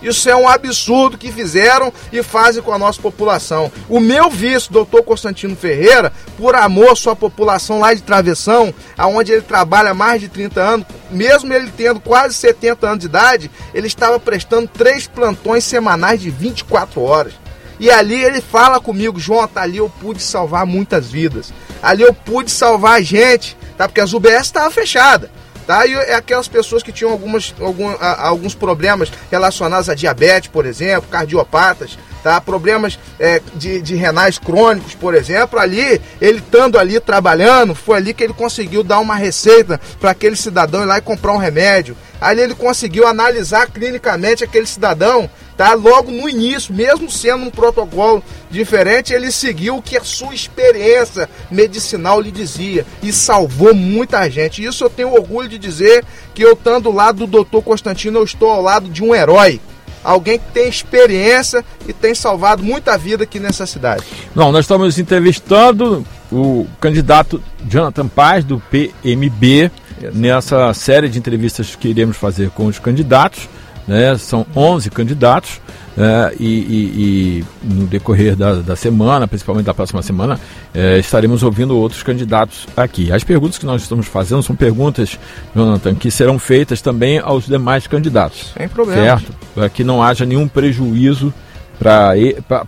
Isso 0.02 0.28
é 0.28 0.34
um 0.34 0.48
absurdo 0.48 1.16
que 1.16 1.30
fizeram 1.30 1.92
e 2.12 2.22
fazem 2.22 2.62
com 2.62 2.72
a 2.72 2.78
nossa 2.78 3.00
população. 3.00 3.70
O 3.88 4.00
meu 4.00 4.28
vice, 4.28 4.70
doutor 4.70 5.02
Constantino 5.04 5.54
Ferreira, 5.54 6.12
por 6.36 6.56
amor 6.56 6.92
à 6.92 6.96
sua 6.96 7.14
população 7.14 7.78
lá 7.78 7.94
de 7.94 8.02
Travessão, 8.02 8.74
aonde 8.98 9.32
ele 9.32 9.42
trabalha 9.42 9.90
há 9.90 9.94
mais 9.94 10.20
de 10.20 10.28
30 10.28 10.60
anos, 10.60 10.86
mesmo 11.10 11.52
ele 11.52 11.70
tendo 11.76 12.00
quase 12.00 12.34
70 12.34 12.86
anos 12.86 12.98
de 12.98 13.06
idade, 13.06 13.50
ele 13.72 13.86
estava 13.86 14.18
prestando 14.18 14.68
três 14.68 15.06
plantões 15.06 15.62
semanais 15.64 16.20
de 16.20 16.30
24 16.30 17.00
horas. 17.00 17.34
E 17.78 17.90
ali 17.90 18.22
ele 18.22 18.40
fala 18.40 18.80
comigo, 18.80 19.18
João, 19.18 19.46
tá 19.48 19.62
ali 19.62 19.78
eu 19.78 19.88
pude 19.88 20.22
salvar 20.22 20.66
muitas 20.66 21.10
vidas. 21.10 21.52
Ali 21.82 22.02
eu 22.02 22.14
pude 22.14 22.50
salvar 22.50 22.98
a 22.98 23.02
gente, 23.02 23.56
tá? 23.76 23.88
Porque 23.88 24.00
as 24.00 24.12
UBS 24.12 24.42
estavam 24.42 24.70
fechadas. 24.70 25.30
Tá? 25.66 25.86
E 25.86 25.94
é 25.94 26.14
aquelas 26.14 26.48
pessoas 26.48 26.82
que 26.82 26.92
tinham 26.92 27.12
algumas, 27.12 27.54
algum, 27.60 27.88
a, 27.88 28.26
alguns 28.26 28.54
problemas 28.54 29.10
relacionados 29.30 29.88
a 29.88 29.94
diabetes, 29.94 30.50
por 30.50 30.66
exemplo, 30.66 31.08
cardiopatas, 31.10 31.96
tá? 32.22 32.40
problemas 32.40 32.98
é, 33.18 33.40
de, 33.54 33.80
de 33.80 33.94
renais 33.94 34.38
crônicos, 34.38 34.94
por 34.94 35.14
exemplo, 35.14 35.58
ali, 35.58 36.00
ele 36.20 36.38
estando 36.38 36.78
ali 36.78 36.98
trabalhando, 36.98 37.74
foi 37.74 37.96
ali 37.96 38.12
que 38.12 38.24
ele 38.24 38.32
conseguiu 38.32 38.82
dar 38.82 38.98
uma 38.98 39.14
receita 39.14 39.80
para 40.00 40.10
aquele 40.10 40.36
cidadão 40.36 40.82
ir 40.82 40.86
lá 40.86 40.98
e 40.98 41.02
comprar 41.02 41.32
um 41.32 41.38
remédio. 41.38 41.96
Ali 42.20 42.40
ele 42.40 42.54
conseguiu 42.54 43.06
analisar 43.06 43.66
clinicamente 43.66 44.44
aquele 44.44 44.66
cidadão 44.66 45.28
tá? 45.56 45.74
Logo 45.74 46.10
no 46.10 46.28
início, 46.28 46.74
mesmo 46.74 47.10
sendo 47.10 47.44
um 47.44 47.50
protocolo 47.50 48.22
diferente, 48.50 49.12
ele 49.12 49.30
seguiu 49.30 49.76
o 49.76 49.82
que 49.82 49.96
a 49.96 50.04
sua 50.04 50.34
experiência 50.34 51.28
medicinal 51.50 52.20
lhe 52.20 52.30
dizia 52.30 52.86
e 53.02 53.12
salvou 53.12 53.74
muita 53.74 54.28
gente. 54.30 54.64
Isso 54.64 54.84
eu 54.84 54.90
tenho 54.90 55.12
orgulho 55.12 55.48
de 55.48 55.58
dizer 55.58 56.04
que 56.34 56.42
eu 56.42 56.52
estando 56.52 56.90
lado 56.90 57.26
do 57.26 57.44
Dr. 57.44 57.62
Constantino, 57.62 58.18
eu 58.18 58.24
estou 58.24 58.50
ao 58.50 58.62
lado 58.62 58.88
de 58.88 59.02
um 59.02 59.14
herói. 59.14 59.60
Alguém 60.04 60.38
que 60.38 60.46
tem 60.52 60.68
experiência 60.68 61.64
e 61.86 61.92
tem 61.92 62.12
salvado 62.12 62.62
muita 62.62 62.98
vida 62.98 63.22
aqui 63.22 63.38
nessa 63.38 63.66
cidade. 63.66 64.02
Não, 64.34 64.50
nós 64.50 64.64
estamos 64.64 64.98
entrevistando 64.98 66.04
o 66.30 66.66
candidato 66.80 67.40
Jonathan 67.68 68.08
Paz, 68.08 68.44
do 68.44 68.60
PMB, 68.68 69.70
nessa 70.12 70.74
série 70.74 71.08
de 71.08 71.18
entrevistas 71.18 71.76
que 71.76 71.88
iremos 71.88 72.16
fazer 72.16 72.50
com 72.50 72.66
os 72.66 72.80
candidatos 72.80 73.48
né? 73.86 74.16
São 74.16 74.46
11 74.54 74.90
candidatos 74.90 75.60
é, 75.96 76.34
e, 76.40 76.46
e, 76.46 76.54
e, 76.96 77.44
no 77.62 77.86
decorrer 77.86 78.34
da, 78.34 78.54
da, 78.54 78.76
semana, 78.76 79.28
principalmente 79.28 79.66
da 79.66 79.74
próxima 79.74 80.02
semana, 80.02 80.40
é, 80.74 80.98
estaremos 80.98 81.42
ouvindo 81.42 81.76
outros 81.76 82.02
candidatos 82.02 82.66
aqui. 82.76 83.12
As 83.12 83.22
perguntas 83.22 83.58
que 83.58 83.66
nós 83.66 83.82
estamos 83.82 84.06
fazendo 84.06 84.42
são 84.42 84.56
perguntas, 84.56 85.18
Jonathan, 85.54 85.94
que 85.94 86.10
serão 86.10 86.38
feitas 86.38 86.80
também 86.80 87.18
aos 87.18 87.46
demais 87.46 87.86
candidatos. 87.86 88.52
Sem 88.56 88.68
problema. 88.68 89.02
Certo? 89.02 89.32
Para 89.54 89.68
que 89.68 89.84
não 89.84 90.02
haja 90.02 90.24
nenhum 90.24 90.48
prejuízo 90.48 91.32
para, 91.78 92.14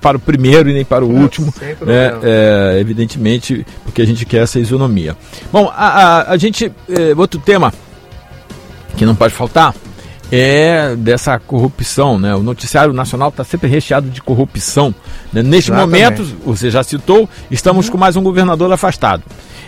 para 0.01 0.17
o 0.17 0.21
primeiro 0.21 0.69
e 0.69 0.75
nem 0.75 0.85
para 0.85 1.05
o 1.05 1.09
último, 1.09 1.55
né? 1.61 2.13
É, 2.23 2.79
evidentemente, 2.81 3.65
porque 3.85 4.03
a 4.03 4.07
gente 4.07 4.27
quer 4.27 4.43
essa 4.43 4.59
isonomia. 4.59 5.17
Bom, 5.53 5.73
a, 5.75 5.87
a, 5.87 6.33
a 6.33 6.37
gente. 6.37 6.71
É, 6.89 7.15
outro 7.17 7.39
tema 7.39 7.73
que 8.97 9.07
não 9.07 9.15
pode 9.15 9.33
faltar 9.33 9.75
é 10.37 10.97
dessa 10.97 11.39
corrupção, 11.39 12.19
né? 12.19 12.35
O 12.35 12.43
noticiário 12.43 12.93
nacional 12.93 13.29
está 13.29 13.45
sempre 13.45 13.69
recheado 13.69 14.09
de 14.09 14.21
corrupção. 14.23 14.95
Né? 15.33 15.43
Neste 15.43 15.71
Exatamente. 15.71 16.21
momento, 16.21 16.37
você 16.45 16.71
já 16.71 16.83
citou, 16.83 17.29
estamos 17.51 17.87
uhum. 17.87 17.93
com 17.93 17.99
mais 17.99 18.17
um 18.17 18.23
governador 18.23 18.73
afastado. 18.73 19.23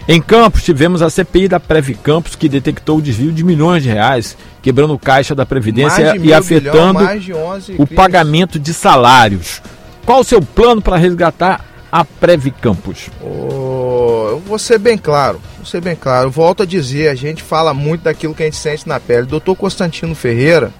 Em 0.08 0.20
Campos, 0.22 0.62
tivemos 0.62 1.02
a 1.02 1.10
CPI 1.10 1.48
da 1.48 1.58
Prev 1.58 1.90
Campos, 2.02 2.36
que 2.36 2.48
detectou 2.48 2.98
o 2.98 3.02
desvio 3.02 3.32
de 3.32 3.42
milhões 3.42 3.82
de 3.82 3.88
reais, 3.88 4.36
quebrando 4.62 4.96
caixa 4.98 5.34
da 5.34 5.44
Previdência 5.44 6.16
e 6.16 6.32
afetando 6.32 7.00
bilhão, 7.00 7.60
o 7.78 7.86
pagamento 7.86 8.58
de 8.58 8.72
salários. 8.72 9.60
Qual 10.04 10.20
o 10.20 10.24
seu 10.24 10.40
plano 10.40 10.80
para 10.80 10.96
resgatar 10.96 11.64
a 12.00 12.04
Prev 12.04 12.50
Campos? 12.60 13.10
Oh, 13.22 14.28
eu 14.30 14.38
vou 14.40 14.58
ser 14.58 14.78
bem 14.78 14.98
claro 14.98 15.40
ser 15.66 15.80
bem 15.80 15.96
claro, 15.96 16.30
volto 16.30 16.62
a 16.62 16.66
dizer, 16.66 17.08
a 17.08 17.14
gente 17.14 17.42
fala 17.42 17.74
muito 17.74 18.02
daquilo 18.02 18.34
que 18.34 18.42
a 18.42 18.46
gente 18.46 18.56
sente 18.56 18.88
na 18.88 19.00
pele. 19.00 19.26
Doutor 19.26 19.56
Constantino 19.56 20.14
Ferreira, 20.14 20.72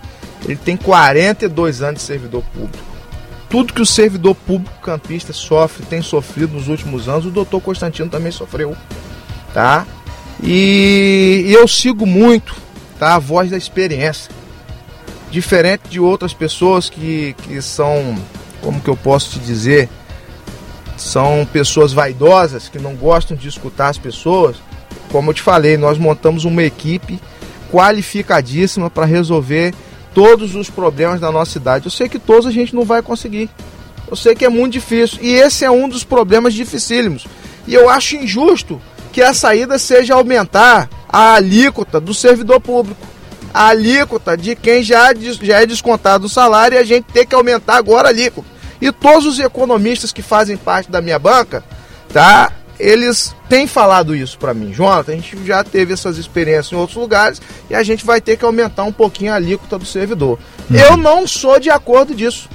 ele 0.45 0.57
tem 0.57 0.77
42 0.77 1.83
anos 1.83 2.01
de 2.01 2.07
servidor 2.07 2.43
público. 2.55 2.85
Tudo 3.51 3.73
que 3.73 3.83
o 3.83 3.87
servidor 3.87 4.35
público 4.35 4.81
campista 4.83 5.33
sofre, 5.33 5.85
tem 5.87 6.03
sofrido 6.03 6.55
nos 6.55 6.69
últimos 6.69 7.09
anos, 7.09 7.27
o 7.27 7.31
doutor 7.31 7.61
Constantino 7.61 8.09
também 8.09 8.33
sofreu. 8.33 8.77
Tá? 9.53 9.87
E 10.43 11.45
eu 11.49 11.67
sigo 11.67 12.07
muito 12.07 12.55
tá? 12.99 13.15
a 13.15 13.19
voz 13.19 13.51
da 13.51 13.57
experiência. 13.57 14.31
Diferente 15.31 15.83
de 15.89 16.01
outras 16.01 16.33
pessoas 16.33 16.89
que, 16.89 17.35
que 17.43 17.61
são, 17.61 18.17
como 18.61 18.81
que 18.81 18.89
eu 18.89 18.97
posso 18.97 19.31
te 19.31 19.39
dizer, 19.41 19.89
são 20.97 21.47
pessoas 21.53 21.93
vaidosas 21.93 22.69
que 22.69 22.79
não 22.79 22.95
gostam 22.95 23.37
de 23.37 23.49
escutar 23.49 23.89
as 23.89 23.99
pessoas. 23.99 24.57
Como 25.11 25.31
eu 25.31 25.35
te 25.35 25.43
falei, 25.43 25.77
nós 25.77 25.99
montamos 25.99 26.45
uma 26.45 26.63
equipe 26.63 27.21
qualificadíssima 27.71 28.89
para 28.89 29.05
resolver 29.05 29.75
todos 30.15 30.55
os 30.55 30.71
problemas 30.71 31.21
da 31.21 31.31
nossa 31.31 31.53
cidade. 31.53 31.87
Eu 31.87 31.91
sei 31.91 32.09
que 32.09 32.19
todos 32.19 32.47
a 32.47 32.51
gente 32.51 32.75
não 32.75 32.85
vai 32.85 33.03
conseguir. 33.03 33.51
Eu 34.09 34.17
sei 34.17 34.35
que 34.35 34.45
é 34.45 34.49
muito 34.49 34.73
difícil. 34.73 35.19
E 35.21 35.35
esse 35.35 35.65
é 35.65 35.71
um 35.71 35.89
dos 35.89 36.05
problemas 36.05 36.55
dificílimos. 36.55 37.27
E 37.67 37.75
eu 37.75 37.91
acho 37.91 38.17
injusto 38.17 38.81
que 39.13 39.21
a 39.21 39.35
saída 39.35 39.79
seja 39.79 40.15
aumentar 40.15 40.89
a 41.09 41.35
alíquota 41.35 42.01
do 42.01 42.15
servidor 42.15 42.61
público. 42.61 43.01
A 43.53 43.69
alíquota 43.69 44.37
de 44.37 44.55
quem 44.55 44.83
já, 44.83 45.13
já 45.15 45.61
é 45.61 45.67
descontado 45.67 46.27
o 46.27 46.31
salário 46.31 46.77
e 46.77 46.79
a 46.79 46.85
gente 46.85 47.05
tem 47.13 47.27
que 47.27 47.35
aumentar 47.35 47.77
agora 47.77 48.09
a 48.09 48.11
alíquota. 48.11 48.56
E 48.81 48.93
todos 48.93 49.27
os 49.27 49.39
economistas 49.39 50.13
que 50.13 50.23
fazem 50.23 50.57
parte 50.57 50.91
da 50.91 51.01
minha 51.01 51.19
banca, 51.19 51.65
tá? 52.13 52.53
eles 52.79 53.35
têm 53.49 53.67
falado 53.67 54.15
isso 54.15 54.39
para 54.39 54.55
mim. 54.55 54.73
Jonathan, 54.73 55.13
a 55.13 55.15
gente 55.17 55.45
já 55.45 55.65
teve 55.65 55.93
essas 55.93 56.19
experiências 56.19 56.73
em 56.73 56.77
outros 56.77 56.97
lugares 56.97 57.41
e 57.71 57.75
a 57.75 57.83
gente 57.83 58.05
vai 58.05 58.21
ter 58.21 58.37
que 58.37 58.45
aumentar 58.45 58.85
um 58.85 58.93
pouquinho 58.93 59.33
a 59.33 59.37
alíquota 59.37 59.79
do 59.79 59.87
servidor. 59.87 60.39
Uhum. 60.71 60.77
Eu 60.77 60.97
não 60.97 61.27
sou 61.27 61.59
de 61.59 61.71
acordo 61.71 62.15
disso. 62.15 62.49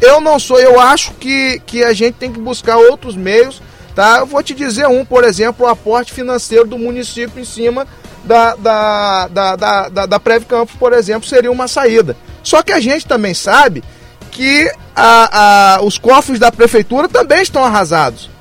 Eu 0.00 0.20
não 0.20 0.38
sou, 0.38 0.58
eu 0.58 0.80
acho 0.80 1.12
que, 1.14 1.60
que 1.64 1.84
a 1.84 1.92
gente 1.92 2.14
tem 2.14 2.32
que 2.32 2.40
buscar 2.40 2.76
outros 2.76 3.14
meios, 3.14 3.62
tá? 3.94 4.18
Eu 4.18 4.26
vou 4.26 4.42
te 4.42 4.52
dizer 4.52 4.86
um, 4.88 5.04
por 5.04 5.22
exemplo, 5.22 5.64
o 5.64 5.68
aporte 5.68 6.12
financeiro 6.12 6.66
do 6.66 6.76
município 6.76 7.40
em 7.40 7.44
cima 7.44 7.86
da, 8.24 8.56
da, 8.56 9.28
da, 9.28 9.56
da, 9.56 9.88
da, 9.88 10.06
da 10.06 10.20
Prev 10.20 10.44
Campos, 10.44 10.74
por 10.76 10.92
exemplo, 10.92 11.28
seria 11.28 11.52
uma 11.52 11.68
saída. 11.68 12.16
Só 12.42 12.64
que 12.64 12.72
a 12.72 12.80
gente 12.80 13.06
também 13.06 13.32
sabe 13.32 13.84
que 14.32 14.68
a, 14.96 15.76
a, 15.76 15.82
os 15.82 15.96
cofres 15.96 16.40
da 16.40 16.50
prefeitura 16.50 17.08
também 17.08 17.40
estão 17.42 17.64
arrasados 17.64 18.32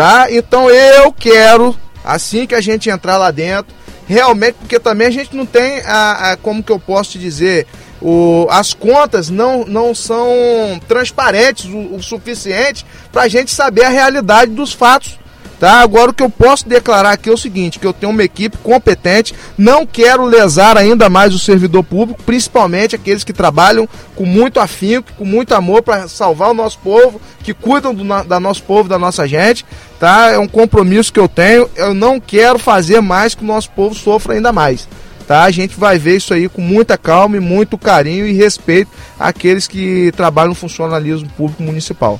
tá? 0.00 0.28
Então 0.30 0.70
eu 0.70 1.12
quero, 1.12 1.76
assim 2.02 2.46
que 2.46 2.54
a 2.54 2.60
gente 2.62 2.88
entrar 2.88 3.18
lá 3.18 3.30
dentro, 3.30 3.74
realmente, 4.06 4.54
porque 4.54 4.80
também 4.80 5.06
a 5.06 5.10
gente 5.10 5.36
não 5.36 5.44
tem, 5.44 5.80
a, 5.84 6.32
a 6.32 6.36
como 6.38 6.62
que 6.62 6.72
eu 6.72 6.80
posso 6.80 7.12
te 7.12 7.18
dizer, 7.18 7.66
o, 8.00 8.46
as 8.50 8.72
contas 8.72 9.28
não, 9.28 9.66
não 9.66 9.94
são 9.94 10.80
transparentes 10.88 11.66
o, 11.66 11.96
o 11.96 12.02
suficiente 12.02 12.86
para 13.12 13.22
a 13.22 13.28
gente 13.28 13.50
saber 13.50 13.84
a 13.84 13.90
realidade 13.90 14.52
dos 14.52 14.72
fatos 14.72 15.19
Tá? 15.60 15.82
Agora 15.82 16.10
o 16.10 16.14
que 16.14 16.22
eu 16.22 16.30
posso 16.30 16.66
declarar 16.66 17.12
aqui 17.12 17.28
é 17.28 17.32
o 17.32 17.36
seguinte, 17.36 17.78
que 17.78 17.86
eu 17.86 17.92
tenho 17.92 18.10
uma 18.10 18.24
equipe 18.24 18.56
competente, 18.56 19.34
não 19.58 19.84
quero 19.84 20.24
lesar 20.24 20.78
ainda 20.78 21.10
mais 21.10 21.34
o 21.34 21.38
servidor 21.38 21.84
público, 21.84 22.22
principalmente 22.24 22.96
aqueles 22.96 23.22
que 23.22 23.32
trabalham 23.34 23.86
com 24.16 24.24
muito 24.24 24.58
afinco, 24.58 25.12
com 25.18 25.24
muito 25.26 25.54
amor 25.54 25.82
para 25.82 26.08
salvar 26.08 26.50
o 26.50 26.54
nosso 26.54 26.78
povo, 26.78 27.20
que 27.42 27.52
cuidam 27.52 27.94
do 27.94 28.02
da 28.24 28.40
nosso 28.40 28.62
povo, 28.62 28.88
da 28.88 28.98
nossa 28.98 29.28
gente, 29.28 29.66
tá? 29.98 30.30
É 30.30 30.38
um 30.38 30.48
compromisso 30.48 31.12
que 31.12 31.20
eu 31.20 31.28
tenho, 31.28 31.68
eu 31.76 31.92
não 31.92 32.18
quero 32.18 32.58
fazer 32.58 33.02
mais 33.02 33.34
que 33.34 33.44
o 33.44 33.46
nosso 33.46 33.70
povo 33.72 33.94
sofra 33.94 34.32
ainda 34.32 34.54
mais. 34.54 34.88
Tá? 35.26 35.44
A 35.44 35.50
gente 35.50 35.78
vai 35.78 35.98
ver 35.98 36.16
isso 36.16 36.32
aí 36.32 36.48
com 36.48 36.62
muita 36.62 36.96
calma 36.96 37.36
e 37.36 37.40
muito 37.40 37.76
carinho 37.76 38.26
e 38.26 38.32
respeito 38.32 38.90
àqueles 39.18 39.68
que 39.68 40.10
trabalham 40.16 40.48
no 40.48 40.54
funcionalismo 40.54 41.28
público 41.36 41.62
municipal. 41.62 42.18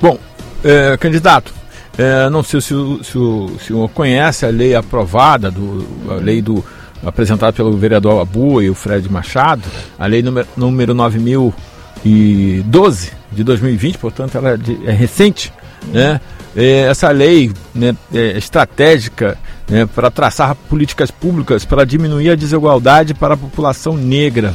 Bom, 0.00 0.16
é, 0.64 0.96
candidato, 0.96 1.57
é, 1.98 2.30
não 2.30 2.42
sei 2.44 2.60
se, 2.60 2.74
o, 2.74 3.02
se 3.02 3.18
o 3.18 3.58
senhor 3.58 3.90
conhece 3.90 4.46
a 4.46 4.50
lei 4.50 4.76
aprovada, 4.76 5.50
do, 5.50 5.84
a 6.08 6.14
lei 6.14 6.40
do, 6.40 6.64
apresentada 7.04 7.52
pelo 7.52 7.76
vereador 7.76 8.22
Abu 8.22 8.62
e 8.62 8.70
o 8.70 8.74
Fred 8.74 9.10
Machado, 9.10 9.64
a 9.98 10.06
lei 10.06 10.22
número, 10.22 10.46
número 10.56 10.94
9012 10.94 13.10
de 13.32 13.42
2020, 13.42 13.98
portanto 13.98 14.38
ela 14.38 14.50
é, 14.50 14.56
de, 14.56 14.78
é 14.86 14.92
recente, 14.92 15.52
né? 15.92 16.20
É, 16.56 16.82
essa 16.82 17.10
lei 17.10 17.52
né, 17.74 17.96
é 18.12 18.38
estratégica 18.38 19.36
né, 19.68 19.86
para 19.86 20.10
traçar 20.10 20.54
políticas 20.54 21.10
públicas 21.10 21.64
para 21.64 21.84
diminuir 21.84 22.30
a 22.30 22.34
desigualdade 22.34 23.12
para 23.12 23.34
a 23.34 23.36
população 23.36 23.96
negra. 23.96 24.54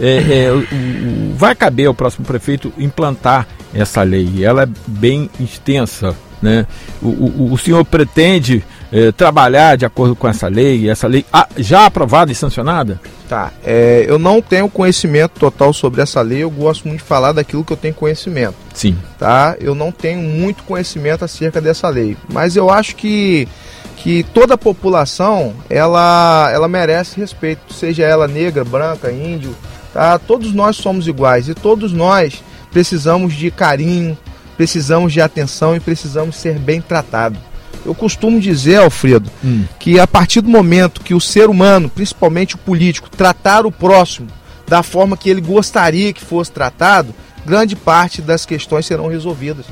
É, 0.00 0.44
é, 0.44 0.52
o, 0.52 0.60
o, 0.60 1.34
vai 1.36 1.54
caber 1.54 1.86
ao 1.86 1.94
próximo 1.94 2.24
prefeito 2.24 2.72
implantar 2.78 3.46
essa 3.74 4.02
lei. 4.02 4.44
Ela 4.44 4.62
é 4.62 4.68
bem 4.86 5.28
extensa. 5.40 6.14
Né? 6.44 6.66
O, 7.00 7.08
o, 7.08 7.52
o 7.54 7.58
senhor 7.58 7.82
pretende 7.86 8.62
é, 8.92 9.10
trabalhar 9.10 9.76
de 9.76 9.86
acordo 9.86 10.14
com 10.14 10.28
essa 10.28 10.46
lei, 10.46 10.90
essa 10.90 11.06
lei 11.06 11.24
ah, 11.32 11.48
já 11.56 11.86
aprovada 11.86 12.30
e 12.30 12.34
sancionada? 12.34 13.00
Tá, 13.26 13.50
é, 13.64 14.04
eu 14.06 14.18
não 14.18 14.42
tenho 14.42 14.68
conhecimento 14.68 15.40
total 15.40 15.72
sobre 15.72 16.02
essa 16.02 16.20
lei, 16.20 16.42
eu 16.42 16.50
gosto 16.50 16.86
muito 16.86 17.00
de 17.00 17.06
falar 17.06 17.32
daquilo 17.32 17.64
que 17.64 17.72
eu 17.72 17.78
tenho 17.78 17.94
conhecimento. 17.94 18.56
Sim. 18.74 18.94
Tá? 19.18 19.56
Eu 19.58 19.74
não 19.74 19.90
tenho 19.90 20.20
muito 20.20 20.62
conhecimento 20.64 21.24
acerca 21.24 21.62
dessa 21.62 21.88
lei, 21.88 22.14
mas 22.28 22.56
eu 22.56 22.68
acho 22.68 22.94
que 22.94 23.48
que 23.96 24.22
toda 24.34 24.52
a 24.52 24.58
população 24.58 25.54
ela, 25.70 26.50
ela 26.52 26.68
merece 26.68 27.18
respeito, 27.18 27.72
seja 27.72 28.02
ela 28.02 28.28
negra, 28.28 28.62
branca, 28.62 29.10
índio, 29.10 29.56
tá? 29.94 30.18
Todos 30.18 30.52
nós 30.52 30.76
somos 30.76 31.08
iguais 31.08 31.48
e 31.48 31.54
todos 31.54 31.90
nós 31.90 32.44
precisamos 32.70 33.32
de 33.32 33.50
carinho, 33.50 34.18
precisamos 34.56 35.12
de 35.12 35.20
atenção 35.20 35.74
e 35.74 35.80
precisamos 35.80 36.36
ser 36.36 36.58
bem 36.58 36.80
tratados. 36.80 37.38
Eu 37.84 37.94
costumo 37.94 38.40
dizer, 38.40 38.76
Alfredo, 38.76 39.30
hum. 39.44 39.64
que 39.78 40.00
a 40.00 40.06
partir 40.06 40.40
do 40.40 40.48
momento 40.48 41.02
que 41.02 41.14
o 41.14 41.20
ser 41.20 41.50
humano, 41.50 41.88
principalmente 41.88 42.54
o 42.54 42.58
político, 42.58 43.10
tratar 43.10 43.66
o 43.66 43.72
próximo 43.72 44.28
da 44.66 44.82
forma 44.82 45.16
que 45.16 45.28
ele 45.28 45.42
gostaria 45.42 46.12
que 46.12 46.24
fosse 46.24 46.50
tratado, 46.50 47.14
grande 47.44 47.76
parte 47.76 48.22
das 48.22 48.46
questões 48.46 48.86
serão 48.86 49.08
resolvidas, 49.08 49.66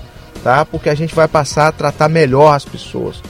tá? 0.45 0.65
Porque 0.67 0.91
a 0.91 0.95
gente 0.95 1.15
vai 1.15 1.27
passar 1.27 1.69
a 1.69 1.73
tratar 1.73 2.11
melhor 2.11 2.55
as 2.55 2.65
pessoas. 2.65 3.23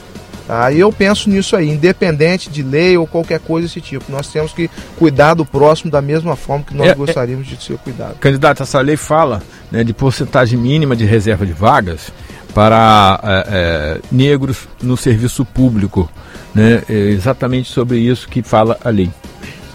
Tá? 0.47 0.71
E 0.71 0.79
eu 0.79 0.91
penso 0.91 1.29
nisso 1.29 1.55
aí, 1.55 1.69
independente 1.69 2.49
de 2.49 2.61
lei 2.61 2.97
ou 2.97 3.07
qualquer 3.07 3.39
coisa 3.39 3.67
desse 3.67 3.79
tipo. 3.79 4.11
Nós 4.11 4.27
temos 4.27 4.51
que 4.51 4.69
cuidar 4.97 5.33
do 5.33 5.45
próximo 5.45 5.89
da 5.89 6.01
mesma 6.01 6.35
forma 6.35 6.65
que 6.65 6.75
nós 6.75 6.87
é, 6.87 6.91
é 6.91 6.95
gostaríamos 6.95 7.47
é, 7.47 7.55
de 7.55 7.63
ser 7.63 7.77
cuidado. 7.77 8.15
Candidato, 8.19 8.63
essa 8.63 8.79
lei 8.81 8.97
fala 8.97 9.41
né, 9.71 9.83
de 9.83 9.93
porcentagem 9.93 10.59
mínima 10.59 10.95
de 10.95 11.05
reserva 11.05 11.45
de 11.45 11.53
vagas 11.53 12.11
para 12.53 13.19
é, 13.23 13.45
é, 13.47 14.01
negros 14.11 14.67
no 14.81 14.97
serviço 14.97 15.45
público. 15.45 16.09
Né? 16.53 16.83
É 16.89 16.93
exatamente 16.93 17.71
sobre 17.71 17.97
isso 17.97 18.27
que 18.27 18.43
fala 18.43 18.77
a 18.83 18.89
lei. 18.89 19.09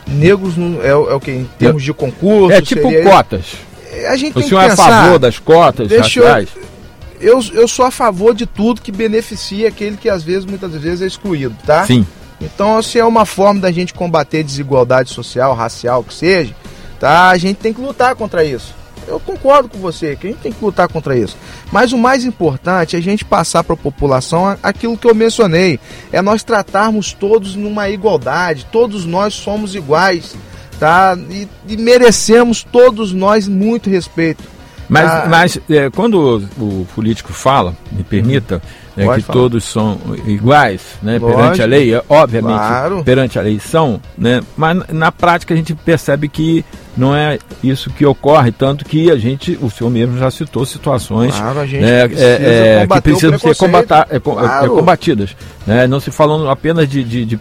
Negros 0.06 0.56
no, 0.56 0.82
é, 0.82 0.94
o 0.94 1.18
que? 1.18 1.30
Em 1.30 1.48
termos 1.58 1.82
de 1.82 1.92
concurso? 1.92 2.52
É 2.52 2.60
tipo 2.62 2.90
cotas. 3.02 3.56
A 4.08 4.16
gente 4.16 4.38
o 4.38 4.42
senhor 4.42 4.60
é 4.60 4.70
a 4.70 4.76
favor 4.76 5.18
das 5.18 5.38
cotas 5.38 5.88
deixa 5.88 6.20
raciais? 6.20 6.48
Eu, 6.54 6.62
eu, 7.20 7.40
eu 7.52 7.68
sou 7.68 7.84
a 7.84 7.90
favor 7.90 8.34
de 8.34 8.46
tudo 8.46 8.80
que 8.80 8.92
beneficia 8.92 9.68
aquele 9.68 9.96
que 9.96 10.08
às 10.08 10.22
vezes, 10.22 10.44
muitas 10.44 10.72
vezes, 10.72 11.02
é 11.02 11.06
excluído, 11.06 11.56
tá? 11.64 11.84
Sim. 11.84 12.06
Então, 12.40 12.80
se 12.82 12.98
é 12.98 13.04
uma 13.04 13.26
forma 13.26 13.60
da 13.60 13.70
gente 13.70 13.92
combater 13.92 14.42
desigualdade 14.42 15.10
social, 15.10 15.54
racial, 15.54 16.04
que 16.04 16.14
seja, 16.14 16.54
tá? 17.00 17.30
A 17.30 17.38
gente 17.38 17.56
tem 17.56 17.72
que 17.72 17.80
lutar 17.80 18.14
contra 18.14 18.44
isso. 18.44 18.74
Eu 19.06 19.18
concordo 19.18 19.70
com 19.70 19.78
você 19.78 20.14
que 20.14 20.26
a 20.26 20.30
gente 20.30 20.40
tem 20.40 20.52
que 20.52 20.62
lutar 20.62 20.86
contra 20.86 21.16
isso. 21.16 21.36
Mas 21.72 21.92
o 21.92 21.98
mais 21.98 22.24
importante 22.24 22.94
é 22.94 22.98
a 22.98 23.02
gente 23.02 23.24
passar 23.24 23.64
para 23.64 23.72
a 23.72 23.76
população 23.76 24.56
aquilo 24.62 24.98
que 24.98 25.08
eu 25.08 25.14
mencionei. 25.14 25.80
É 26.12 26.20
nós 26.20 26.42
tratarmos 26.42 27.14
todos 27.14 27.56
numa 27.56 27.88
igualdade. 27.88 28.66
Todos 28.70 29.06
nós 29.06 29.32
somos 29.32 29.74
iguais, 29.74 30.36
tá? 30.78 31.16
E, 31.30 31.48
e 31.66 31.76
merecemos 31.78 32.62
todos 32.62 33.12
nós 33.12 33.48
muito 33.48 33.88
respeito. 33.88 34.44
Mas, 34.88 35.10
ah, 35.10 35.26
mas 35.28 35.60
é, 35.68 35.90
quando 35.90 36.48
o, 36.58 36.80
o, 36.80 36.86
político 36.94 37.32
fala, 37.32 37.76
me 37.92 38.02
permita, 38.02 38.62
é, 38.98 39.14
que 39.14 39.22
falar. 39.22 39.38
todos 39.38 39.64
são 39.64 39.98
iguais 40.26 40.82
né, 41.02 41.18
perante 41.18 41.62
a 41.62 41.66
lei, 41.66 41.94
é, 41.94 42.02
obviamente 42.08 42.58
claro. 42.58 43.04
perante 43.04 43.38
a 43.38 43.42
lei 43.42 43.58
são, 43.58 44.00
né, 44.16 44.42
mas 44.56 44.78
na 44.88 45.12
prática 45.12 45.54
a 45.54 45.56
gente 45.56 45.74
percebe 45.74 46.28
que 46.28 46.64
não 46.96 47.14
é 47.14 47.38
isso 47.62 47.90
que 47.90 48.04
ocorre, 48.04 48.50
tanto 48.50 48.84
que 48.84 49.10
a 49.10 49.16
gente, 49.16 49.56
o 49.62 49.70
senhor 49.70 49.88
mesmo 49.88 50.18
já 50.18 50.30
citou 50.30 50.66
situações 50.66 51.34
claro, 51.34 51.60
né, 51.60 52.02
é, 52.16 52.80
é, 52.82 52.86
que 52.86 53.00
precisam 53.00 53.38
ser 53.38 53.56
combata, 53.56 54.06
é, 54.10 54.18
claro. 54.18 54.74
combatidas. 54.74 55.36
Né, 55.66 55.86
não 55.86 56.00
se 56.00 56.10
falando 56.10 56.48
apenas 56.48 56.88
de, 56.88 57.04
de, 57.04 57.24
de, 57.24 57.40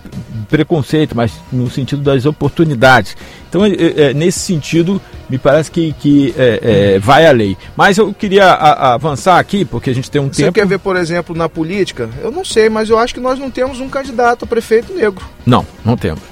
preconceito, 0.50 1.15
mas 1.15 1.34
no 1.52 1.70
sentido 1.70 2.02
das 2.02 2.26
oportunidades. 2.26 3.17
Então, 3.50 3.62
nesse 4.15 4.39
sentido, 4.39 5.02
me 5.30 5.38
parece 5.38 5.70
que, 5.70 5.93
que 5.93 6.34
é, 6.38 6.96
é, 6.96 7.00
vai 7.00 7.28
a 7.28 7.32
lei. 7.32 7.58
Mas 7.76 7.98
eu 7.98 8.13
queria 8.13 8.46
a, 8.46 8.72
a 8.72 8.93
avançar 8.93 9.39
aqui, 9.39 9.65
porque 9.65 9.89
a 9.89 9.93
gente 9.93 10.10
tem 10.10 10.22
um 10.22 10.28
Você 10.28 10.43
tempo. 10.43 10.56
Você 10.56 10.62
quer 10.62 10.67
ver, 10.67 10.80
por 10.80 10.96
exemplo, 10.96 11.36
na 11.36 11.47
política? 11.50 12.10
Eu 12.22 12.32
não 12.32 12.44
sei, 12.44 12.70
mas 12.70 12.90
eu 12.90 12.98
acho 12.98 13.14
que 13.14 13.20
nós 13.20 13.40
não 13.40 13.50
temos 13.50 13.80
um 13.80 13.90
candidato 13.90 14.46
a 14.46 14.48
prefeito 14.48 14.94
negro. 14.94 15.26
Não, 15.46 15.66
não 15.84 15.96
temos. 15.98 16.24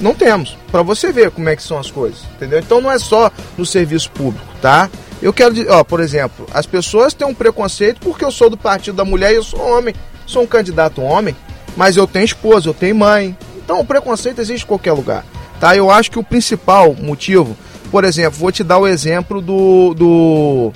Não 0.00 0.14
temos. 0.14 0.56
Para 0.70 0.82
você 0.82 1.12
ver 1.12 1.30
como 1.30 1.48
é 1.48 1.56
que 1.56 1.62
são 1.62 1.78
as 1.78 1.90
coisas, 1.90 2.20
entendeu? 2.34 2.58
Então 2.58 2.80
não 2.80 2.90
é 2.90 2.98
só 2.98 3.30
no 3.56 3.64
serviço 3.64 4.10
público, 4.10 4.46
tá? 4.60 4.90
Eu 5.22 5.32
quero 5.32 5.54
dizer, 5.54 5.70
ó, 5.70 5.84
por 5.84 6.00
exemplo, 6.00 6.46
as 6.52 6.66
pessoas 6.66 7.14
têm 7.14 7.26
um 7.26 7.34
preconceito 7.34 8.00
porque 8.00 8.24
eu 8.24 8.30
sou 8.30 8.50
do 8.50 8.56
partido 8.56 8.96
da 8.96 9.04
mulher 9.04 9.32
e 9.32 9.36
eu 9.36 9.42
sou 9.42 9.60
homem. 9.60 9.94
Sou 10.26 10.42
um 10.42 10.46
candidato 10.46 11.02
homem, 11.02 11.36
mas 11.76 11.96
eu 11.96 12.06
tenho 12.06 12.24
esposa, 12.24 12.68
eu 12.68 12.74
tenho 12.74 12.96
mãe. 12.96 13.36
Então 13.56 13.80
o 13.80 13.84
preconceito 13.84 14.40
existe 14.40 14.64
em 14.64 14.68
qualquer 14.68 14.92
lugar, 14.92 15.24
tá? 15.60 15.76
Eu 15.76 15.90
acho 15.90 16.10
que 16.10 16.18
o 16.18 16.24
principal 16.24 16.94
motivo 16.94 17.56
por 17.94 18.02
exemplo, 18.02 18.40
vou 18.40 18.50
te 18.50 18.64
dar 18.64 18.78
o 18.78 18.88
exemplo 18.88 19.40
do, 19.40 19.94
do, 19.94 20.72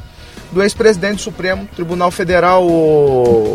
do 0.53 0.63
ex-presidente 0.63 1.17
do 1.17 1.23
Supremo 1.23 1.69
Tribunal 1.75 2.11
Federal, 2.11 2.67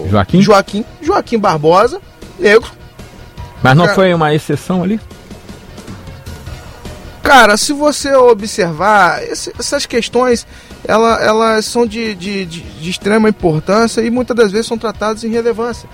Joaquim? 0.10 0.42
Joaquim, 0.42 0.86
Joaquim 1.02 1.40
Barbosa, 1.40 2.02
negro. 2.40 2.72
Mas 3.62 3.76
não 3.76 3.86
Cara, 3.86 3.96
foi 3.96 4.14
uma 4.14 4.34
exceção 4.34 4.84
ali? 4.84 5.00
Cara, 7.24 7.56
se 7.56 7.72
você 7.72 8.14
observar, 8.14 9.24
esse, 9.24 9.54
essas 9.58 9.86
questões 9.86 10.46
ela, 10.86 11.22
elas 11.22 11.66
são 11.66 11.86
de, 11.86 12.14
de, 12.14 12.46
de, 12.46 12.62
de, 12.62 12.90
extrema 12.90 13.30
importância 13.30 14.02
e 14.02 14.12
muitas 14.12 14.36
das 14.36 14.52
vezes 14.52 14.68
são 14.68 14.78
tratadas 14.78 15.24
em 15.24 15.30
relevância. 15.30 15.88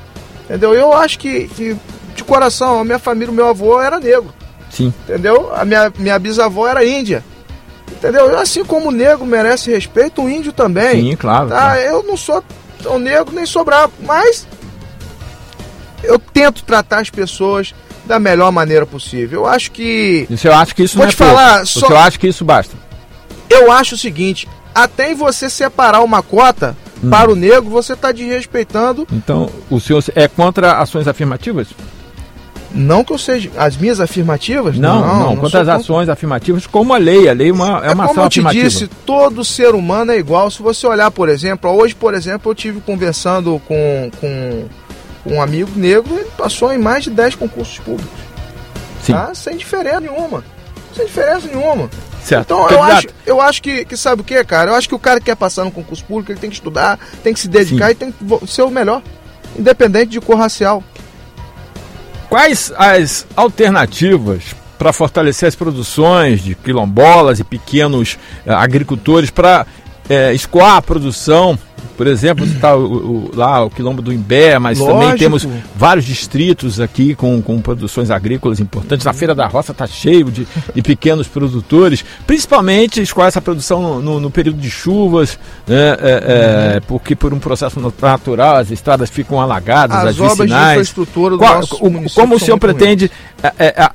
Entendeu? 0.46 0.74
Eu 0.74 0.92
acho 0.94 1.20
que, 1.20 1.48
que, 1.50 1.78
de 2.16 2.24
coração, 2.24 2.80
a 2.80 2.84
minha 2.84 2.98
família, 2.98 3.32
o 3.32 3.36
meu 3.36 3.48
avô 3.48 3.80
era 3.80 4.00
negro. 4.00 4.34
Sim. 4.72 4.92
Entendeu? 5.04 5.54
A 5.54 5.64
minha, 5.64 5.94
minha 5.98 6.18
bisavó 6.18 6.68
era 6.68 6.84
índia. 6.84 7.24
Entendeu? 8.00 8.40
Assim 8.40 8.64
como 8.64 8.88
o 8.88 8.92
negro 8.92 9.26
merece 9.26 9.70
respeito, 9.70 10.24
o 10.24 10.30
índio 10.30 10.54
também. 10.54 11.02
Sim, 11.02 11.16
claro. 11.18 11.50
Tá? 11.50 11.56
claro. 11.56 11.80
Eu 11.82 12.04
não 12.04 12.16
sou 12.16 12.42
tão 12.82 12.98
negro 12.98 13.36
nem 13.36 13.46
sou 13.46 13.66
bravo, 13.66 13.92
mas 14.00 14.48
eu 16.02 16.18
tento 16.18 16.64
tratar 16.64 17.00
as 17.00 17.10
pessoas 17.10 17.76
da 18.06 18.18
melhor 18.18 18.54
maneira 18.54 18.86
possível. 18.86 19.42
Eu 19.42 19.46
acho 19.46 19.72
que. 19.72 20.26
E 20.30 20.38
você 20.38 20.48
acha 20.48 20.74
que 20.74 20.84
isso 20.84 20.96
Vou 20.96 21.06
não 21.06 21.12
te 21.12 21.22
é 21.22 21.26
falar, 21.26 21.68
só... 21.68 21.88
Você 21.88 21.94
acha 21.94 22.18
que 22.18 22.28
isso 22.28 22.46
basta? 22.46 22.76
Eu 23.50 23.70
acho 23.70 23.96
o 23.96 23.98
seguinte: 23.98 24.48
até 24.74 25.12
em 25.12 25.16
você 25.16 25.50
separar 25.50 26.02
uma 26.02 26.24
cota 26.24 26.78
hum. 27.04 27.10
para 27.10 27.30
o 27.30 27.36
negro, 27.36 27.70
você 27.70 27.94
está 27.94 28.14
desrespeitando. 28.14 29.06
Então, 29.12 29.50
o 29.70 29.78
senhor 29.80 30.02
é 30.16 30.26
contra 30.28 30.80
ações 30.80 31.06
afirmativas? 31.06 31.68
Não 32.72 33.04
que 33.04 33.12
eu 33.12 33.18
seja. 33.18 33.50
As 33.58 33.76
minhas 33.76 34.00
afirmativas? 34.00 34.78
Não, 34.78 35.02
não. 35.02 35.20
não 35.20 35.36
quanto 35.38 35.58
às 35.58 35.68
ações 35.68 36.08
afirmativas, 36.08 36.68
como 36.68 36.94
a 36.94 36.98
lei. 36.98 37.28
A 37.28 37.34
lei 37.34 37.50
é 37.50 37.54
uma, 37.54 37.84
é, 37.84 37.90
é 37.90 37.94
uma 37.94 38.08
como 38.08 38.12
ação 38.12 38.24
eu 38.24 38.30
te 38.30 38.40
afirmativa. 38.40 38.70
disse, 38.70 38.88
todo 39.06 39.44
ser 39.44 39.74
humano 39.74 40.12
é 40.12 40.18
igual. 40.18 40.52
Se 40.52 40.62
você 40.62 40.86
olhar, 40.86 41.10
por 41.10 41.30
exemplo, 41.30 41.70
hoje, 41.72 41.96
por 41.96 42.14
exemplo, 42.14 42.52
eu 42.52 42.56
tive 42.56 42.80
conversando 42.82 43.60
com, 43.68 44.12
com 44.20 44.66
um 45.26 45.42
amigo 45.42 45.72
negro, 45.76 46.14
ele 46.16 46.30
passou 46.38 46.72
em 46.72 46.78
mais 46.78 47.04
de 47.04 47.10
10 47.10 47.36
concursos 47.36 47.80
públicos. 47.80 48.20
Sim. 49.04 49.14
Tá? 49.14 49.34
Sem 49.34 49.58
diferença 49.58 50.02
nenhuma. 50.02 50.44
Sem 50.96 51.06
diferença 51.06 51.48
nenhuma. 51.48 51.90
Certo. 52.24 52.54
Então 52.54 52.70
eu 52.70 52.84
acho, 52.84 53.08
eu 53.26 53.42
acho 53.42 53.62
que, 53.62 53.86
que 53.86 53.98
sabe 53.98 54.22
o 54.22 54.26
que, 54.26 54.44
cara? 54.44 54.72
Eu 54.72 54.76
acho 54.76 54.88
que 54.88 54.96
o 54.96 55.00
cara 55.00 55.20
que 55.20 55.28
quer 55.28 55.36
passar 55.36 55.64
no 55.64 55.72
concurso 55.72 56.04
público, 56.06 56.32
ele 56.32 56.40
tem 56.40 56.50
que 56.50 56.56
estudar, 56.56 57.00
tem 57.24 57.34
que 57.34 57.40
se 57.40 57.48
dedicar 57.48 57.88
Sim. 57.88 57.92
e 57.92 57.96
tem 57.96 58.12
que 58.12 58.48
ser 58.48 58.62
o 58.62 58.70
melhor. 58.70 59.02
independente 59.58 60.12
de 60.12 60.22
cor 60.22 60.38
racial. 60.38 60.84
Quais 62.30 62.72
as 62.78 63.26
alternativas 63.36 64.56
para 64.78 64.94
fortalecer 64.94 65.50
as 65.50 65.56
produções 65.56 66.42
de 66.42 66.54
quilombolas 66.54 67.40
e 67.40 67.44
pequenos 67.44 68.18
eh, 68.46 68.54
agricultores 68.54 69.32
para 69.32 69.66
eh, 70.08 70.34
escoar 70.34 70.78
a 70.78 70.82
produção 70.82 71.58
por 72.00 72.08
exemplo, 72.08 72.46
está 72.46 72.78
o, 72.78 72.86
o, 72.86 73.32
lá 73.36 73.62
o 73.66 73.70
Quilombo 73.70 74.02
do 74.02 74.14
Imbé, 74.14 74.58
mas 74.58 74.80
Lógico. 74.80 75.02
também 75.02 75.18
temos 75.18 75.46
vários 75.76 76.06
distritos 76.06 76.80
aqui 76.80 77.14
com, 77.14 77.42
com 77.42 77.60
produções 77.60 78.10
agrícolas 78.10 78.62
importantes. 78.62 79.06
Na 79.06 79.12
Feira 79.12 79.36
da 79.36 79.46
Roça 79.48 79.74
está 79.74 79.86
cheio 79.86 80.32
de, 80.32 80.48
de, 80.74 80.82
pequenos 80.82 81.28
produtores, 81.28 82.06
principalmente 82.26 83.06
com 83.14 83.22
essa 83.22 83.42
produção 83.42 83.82
no, 83.82 84.02
no, 84.02 84.20
no 84.22 84.32
período 84.32 84.60
de 84.62 84.72
chuvas, 84.72 85.38
né, 85.68 85.98
é, 86.00 86.76
é, 86.78 86.80
porque 86.88 87.18
por 87.18 87.34
um 87.34 87.40
processo 87.40 87.82
natural 87.82 88.56
as 88.56 88.72
estradas 88.72 89.10
ficam 89.10 89.42
alagadas, 89.42 89.98
as, 89.98 90.06
as 90.06 90.20
obras 90.22 90.38
vicinais. 90.38 90.68
de 90.68 90.72
infraestrutura 90.72 91.32
do 91.32 91.40
Qual, 91.40 91.62
o, 91.82 92.10
Como 92.16 92.36
o 92.36 92.40
senhor 92.40 92.58
pretende 92.58 93.12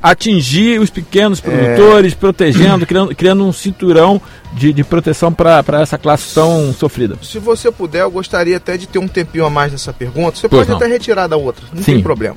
atingir 0.03 0.81
os 0.81 0.91
pequenos 0.91 1.41
produtores, 1.41 2.15
protegendo, 2.15 2.87
criando, 2.87 3.15
criando 3.15 3.47
um 3.47 3.53
cinturão 3.53 4.21
de, 4.53 4.73
de 4.73 4.85
proteção 4.85 5.33
para 5.33 5.63
essa 5.81 5.99
classe 5.99 6.35
tão 6.35 6.73
sofrida? 6.73 7.17
Se 7.23 7.39
você 7.39 7.71
puder, 7.71 8.03
eu 8.03 8.11
gostaria 8.11 8.57
até 8.57 8.77
de 8.77 8.87
ter 8.87 8.99
um 8.99 9.09
tempinho 9.09 9.45
a 9.45 9.51
mais 9.51 9.73
nessa 9.73 9.93
pergunta. 9.93 10.39
Você 10.39 10.49
pois 10.49 10.61
pode 10.61 10.71
não. 10.71 10.77
até 10.77 10.87
retirar 10.87 11.27
da 11.27 11.37
outra, 11.37 11.65
não 11.73 11.83
Sim. 11.83 11.95
tem 11.95 12.03
problema. 12.03 12.37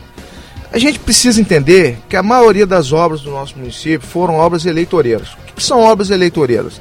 A 0.72 0.78
gente 0.78 1.00
precisa 1.00 1.40
entender 1.40 1.98
que 2.10 2.16
a 2.16 2.24
maioria 2.24 2.66
das 2.66 2.92
obras 2.92 3.22
do 3.22 3.32
nosso 3.32 3.58
município 3.58 4.06
foram 4.06 4.36
obras 4.36 4.66
eleitoreiras. 4.66 5.30
O 5.34 5.54
que 5.56 5.64
são 5.64 5.82
obras 5.82 6.10
eleitoreiras? 6.10 6.80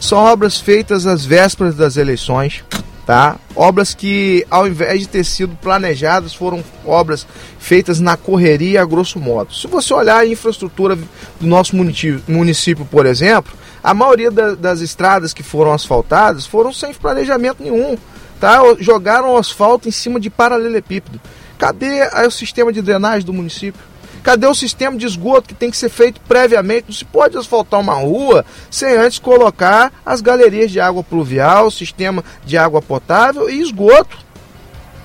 São 0.00 0.18
obras 0.18 0.58
feitas 0.58 1.06
às 1.06 1.24
vésperas 1.24 1.74
das 1.74 1.98
eleições, 1.98 2.64
tá? 3.10 3.38
Obras 3.56 3.92
que, 3.92 4.46
ao 4.48 4.68
invés 4.68 5.00
de 5.00 5.08
ter 5.08 5.24
sido 5.24 5.56
planejadas, 5.56 6.32
foram 6.32 6.62
obras 6.84 7.26
feitas 7.58 7.98
na 7.98 8.16
correria, 8.16 8.82
a 8.82 8.84
grosso 8.84 9.18
modo. 9.18 9.52
Se 9.52 9.66
você 9.66 9.92
olhar 9.92 10.18
a 10.18 10.26
infraestrutura 10.26 10.94
do 10.94 11.44
nosso 11.44 11.74
município, 11.74 12.22
município 12.28 12.84
por 12.84 13.06
exemplo, 13.06 13.52
a 13.82 13.92
maioria 13.92 14.30
da, 14.30 14.54
das 14.54 14.80
estradas 14.80 15.34
que 15.34 15.42
foram 15.42 15.72
asfaltadas 15.72 16.46
foram 16.46 16.72
sem 16.72 16.94
planejamento 16.94 17.60
nenhum. 17.60 17.98
Tá? 18.38 18.60
Jogaram 18.78 19.36
asfalto 19.36 19.88
em 19.88 19.92
cima 19.92 20.20
de 20.20 20.30
paralelepípedo. 20.30 21.20
Cadê 21.58 22.02
o 22.24 22.30
sistema 22.30 22.72
de 22.72 22.80
drenagem 22.80 23.26
do 23.26 23.32
município? 23.32 23.82
Cadê 24.22 24.46
o 24.46 24.54
sistema 24.54 24.96
de 24.96 25.06
esgoto 25.06 25.48
que 25.48 25.54
tem 25.54 25.70
que 25.70 25.76
ser 25.76 25.88
feito 25.88 26.20
previamente? 26.20 26.86
Não 26.88 26.94
se 26.94 27.04
pode 27.04 27.38
asfaltar 27.38 27.80
uma 27.80 27.94
rua 27.94 28.44
sem 28.70 28.94
antes 28.96 29.18
colocar 29.18 29.92
as 30.04 30.20
galerias 30.20 30.70
de 30.70 30.78
água 30.78 31.02
pluvial, 31.02 31.70
sistema 31.70 32.22
de 32.44 32.58
água 32.58 32.82
potável 32.82 33.48
e 33.48 33.60
esgoto. 33.60 34.18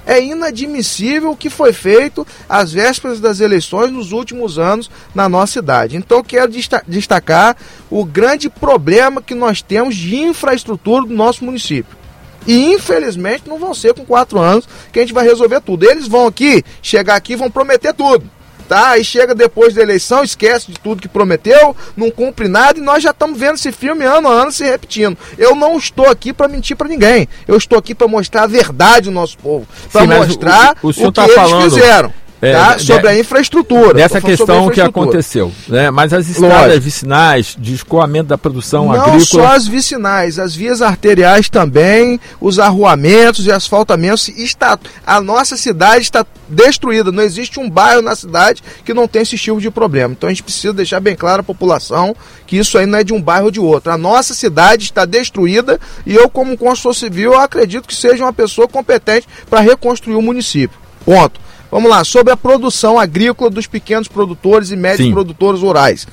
É 0.05 0.21
inadmissível 0.21 1.31
o 1.31 1.37
que 1.37 1.49
foi 1.49 1.73
feito 1.73 2.27
às 2.47 2.71
vésperas 2.71 3.19
das 3.19 3.39
eleições 3.39 3.89
nos 3.89 4.11
últimos 4.11 4.59
anos 4.59 4.91
na 5.15 5.27
nossa 5.27 5.53
cidade. 5.53 5.97
Então, 5.97 6.23
quero 6.23 6.51
destacar 6.85 7.57
o 7.89 8.05
grande 8.05 8.47
problema 8.47 9.21
que 9.21 9.33
nós 9.33 9.63
temos 9.63 9.95
de 9.95 10.15
infraestrutura 10.15 11.07
do 11.07 11.13
nosso 11.13 11.43
município. 11.43 11.97
E 12.45 12.73
infelizmente 12.73 13.49
não 13.49 13.57
vão 13.57 13.73
ser 13.73 13.95
com 13.95 14.05
quatro 14.05 14.37
anos 14.37 14.69
que 14.91 14.99
a 14.99 15.01
gente 15.01 15.13
vai 15.13 15.25
resolver 15.25 15.59
tudo. 15.61 15.89
Eles 15.89 16.07
vão 16.07 16.27
aqui, 16.27 16.63
chegar 16.83 17.15
aqui, 17.15 17.35
vão 17.35 17.49
prometer 17.49 17.91
tudo 17.91 18.29
tá? 18.65 18.89
Aí 18.89 19.03
chega 19.03 19.33
depois 19.33 19.73
da 19.73 19.81
eleição, 19.81 20.23
esquece 20.23 20.71
de 20.71 20.79
tudo 20.79 21.01
que 21.01 21.07
prometeu, 21.07 21.75
não 21.95 22.11
cumpre 22.11 22.47
nada 22.47 22.79
e 22.79 22.81
nós 22.81 23.01
já 23.03 23.11
estamos 23.11 23.39
vendo 23.39 23.55
esse 23.55 23.71
filme 23.71 24.03
ano 24.03 24.27
a 24.27 24.31
ano 24.31 24.51
se 24.51 24.63
repetindo. 24.63 25.17
Eu 25.37 25.55
não 25.55 25.77
estou 25.77 26.07
aqui 26.09 26.33
para 26.33 26.47
mentir 26.47 26.75
para 26.75 26.87
ninguém. 26.87 27.27
Eu 27.47 27.57
estou 27.57 27.77
aqui 27.77 27.95
para 27.95 28.07
mostrar 28.07 28.43
a 28.43 28.47
verdade 28.47 29.05
do 29.05 29.11
nosso 29.11 29.37
povo, 29.37 29.67
para 29.91 30.05
mostrar 30.05 30.77
o, 30.81 30.87
o, 30.87 30.89
o, 30.89 30.91
o 30.91 30.93
que 30.93 31.11
tá 31.11 31.23
eles 31.23 31.35
falando... 31.35 31.63
fizeram 31.63 32.24
é, 32.49 32.53
tá? 32.53 32.79
sobre 32.79 33.07
a 33.07 33.19
infraestrutura. 33.19 33.93
Dessa 33.93 34.21
questão 34.21 34.69
que 34.69 34.81
aconteceu. 34.81 35.51
Né? 35.67 35.89
Mas 35.91 36.13
as 36.13 36.27
estradas 36.27 36.61
Lógico. 36.61 36.81
vicinais 36.81 37.55
de 37.57 37.73
escoamento 37.73 38.27
da 38.27 38.37
produção 38.37 38.85
Não 38.85 38.91
agrícola. 38.91 39.13
Não 39.13 39.25
só 39.25 39.45
as 39.47 39.67
vicinais, 39.67 40.39
as 40.39 40.55
vias 40.55 40.81
arteriais 40.81 41.49
também, 41.49 42.19
os 42.39 42.59
arruamentos 42.59 43.45
e 43.45 43.51
asfaltamentos. 43.51 44.27
Está, 44.29 44.77
a 45.05 45.21
nossa 45.21 45.57
cidade 45.57 46.03
está 46.03 46.25
destruída. 46.47 47.11
Não 47.11 47.23
existe 47.23 47.59
um 47.59 47.69
bairro 47.69 48.01
na 48.01 48.15
cidade 48.15 48.63
que 48.83 48.93
não 48.93 49.07
tenha 49.07 49.23
esse 49.23 49.37
tipo 49.37 49.59
de 49.59 49.71
problema. 49.71 50.13
Então 50.13 50.27
a 50.27 50.31
gente 50.31 50.43
precisa 50.43 50.73
deixar 50.73 50.99
bem 50.99 51.15
claro 51.15 51.41
à 51.41 51.43
população 51.43 52.15
que 52.45 52.57
isso 52.57 52.77
aí 52.77 52.85
não 52.85 52.99
é 52.99 53.03
de 53.03 53.13
um 53.13 53.21
bairro 53.21 53.45
ou 53.45 53.51
de 53.51 53.59
outro. 53.59 53.91
A 53.91 53.97
nossa 53.97 54.33
cidade 54.33 54.83
está 54.83 55.05
destruída 55.05 55.79
e 56.05 56.15
eu, 56.15 56.29
como 56.29 56.57
construtor 56.57 56.95
civil, 56.95 57.35
acredito 57.35 57.87
que 57.87 57.95
seja 57.95 58.23
uma 58.23 58.33
pessoa 58.33 58.67
competente 58.67 59.27
para 59.49 59.61
reconstruir 59.61 60.15
o 60.15 60.21
município. 60.21 60.77
Ponto. 61.05 61.44
Vamos 61.71 61.89
lá, 61.89 62.03
sobre 62.03 62.31
a 62.31 62.37
produção 62.37 62.99
agrícola 62.99 63.49
dos 63.49 63.67
pequenos 63.67 64.07
produtores 64.07 64.71
e 64.71 64.75
médios 64.75 65.07
Sim. 65.07 65.13
produtores 65.13 65.61
rurais. 65.61 66.07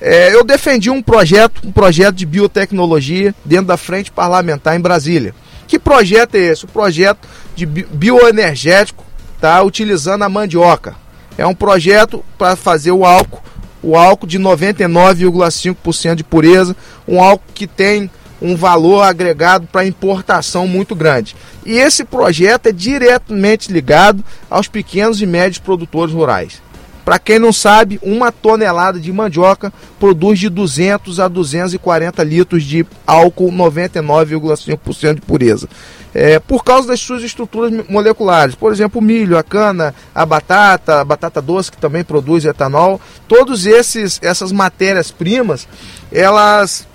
É, 0.00 0.34
eu 0.34 0.44
defendi 0.44 0.90
um 0.90 1.02
projeto, 1.02 1.66
um 1.66 1.72
projeto 1.72 2.14
de 2.14 2.26
biotecnologia 2.26 3.34
dentro 3.44 3.66
da 3.66 3.76
frente 3.76 4.10
parlamentar 4.10 4.76
em 4.76 4.80
Brasília. 4.80 5.34
Que 5.66 5.78
projeto 5.78 6.36
é 6.36 6.38
esse? 6.38 6.64
O 6.64 6.68
projeto 6.68 7.28
de 7.54 7.66
bioenergético, 7.66 9.04
tá? 9.40 9.62
Utilizando 9.62 10.22
a 10.22 10.28
mandioca. 10.28 10.94
É 11.36 11.46
um 11.46 11.54
projeto 11.54 12.24
para 12.36 12.56
fazer 12.56 12.90
o 12.90 13.04
álcool, 13.04 13.42
o 13.82 13.96
álcool 13.96 14.26
de 14.26 14.38
99,5% 14.38 16.14
de 16.14 16.24
pureza, 16.24 16.76
um 17.06 17.20
álcool 17.20 17.52
que 17.54 17.66
tem 17.66 18.10
um 18.40 18.54
valor 18.56 19.02
agregado 19.02 19.66
para 19.66 19.86
importação 19.86 20.66
muito 20.66 20.94
grande. 20.94 21.34
E 21.64 21.72
esse 21.72 22.04
projeto 22.04 22.66
é 22.66 22.72
diretamente 22.72 23.72
ligado 23.72 24.24
aos 24.48 24.68
pequenos 24.68 25.20
e 25.20 25.26
médios 25.26 25.58
produtores 25.58 26.14
rurais. 26.14 26.60
Para 27.08 27.18
quem 27.18 27.38
não 27.38 27.54
sabe, 27.54 27.98
uma 28.02 28.30
tonelada 28.30 29.00
de 29.00 29.10
mandioca 29.10 29.72
produz 29.98 30.38
de 30.38 30.50
200 30.50 31.18
a 31.18 31.26
240 31.26 32.22
litros 32.22 32.62
de 32.62 32.86
álcool 33.06 33.50
99,5% 33.50 35.14
de 35.14 35.20
pureza. 35.22 35.70
É, 36.14 36.38
por 36.38 36.62
causa 36.62 36.88
das 36.88 37.00
suas 37.00 37.22
estruturas 37.22 37.72
moleculares. 37.88 38.54
Por 38.54 38.70
exemplo, 38.70 39.00
o 39.00 39.02
milho, 39.02 39.38
a 39.38 39.42
cana, 39.42 39.94
a 40.14 40.26
batata, 40.26 41.00
a 41.00 41.04
batata 41.04 41.40
doce 41.40 41.70
que 41.70 41.78
também 41.78 42.04
produz 42.04 42.44
etanol, 42.44 43.00
todos 43.26 43.64
esses 43.64 44.18
essas 44.22 44.52
matérias-primas, 44.52 45.66
elas 46.12 46.86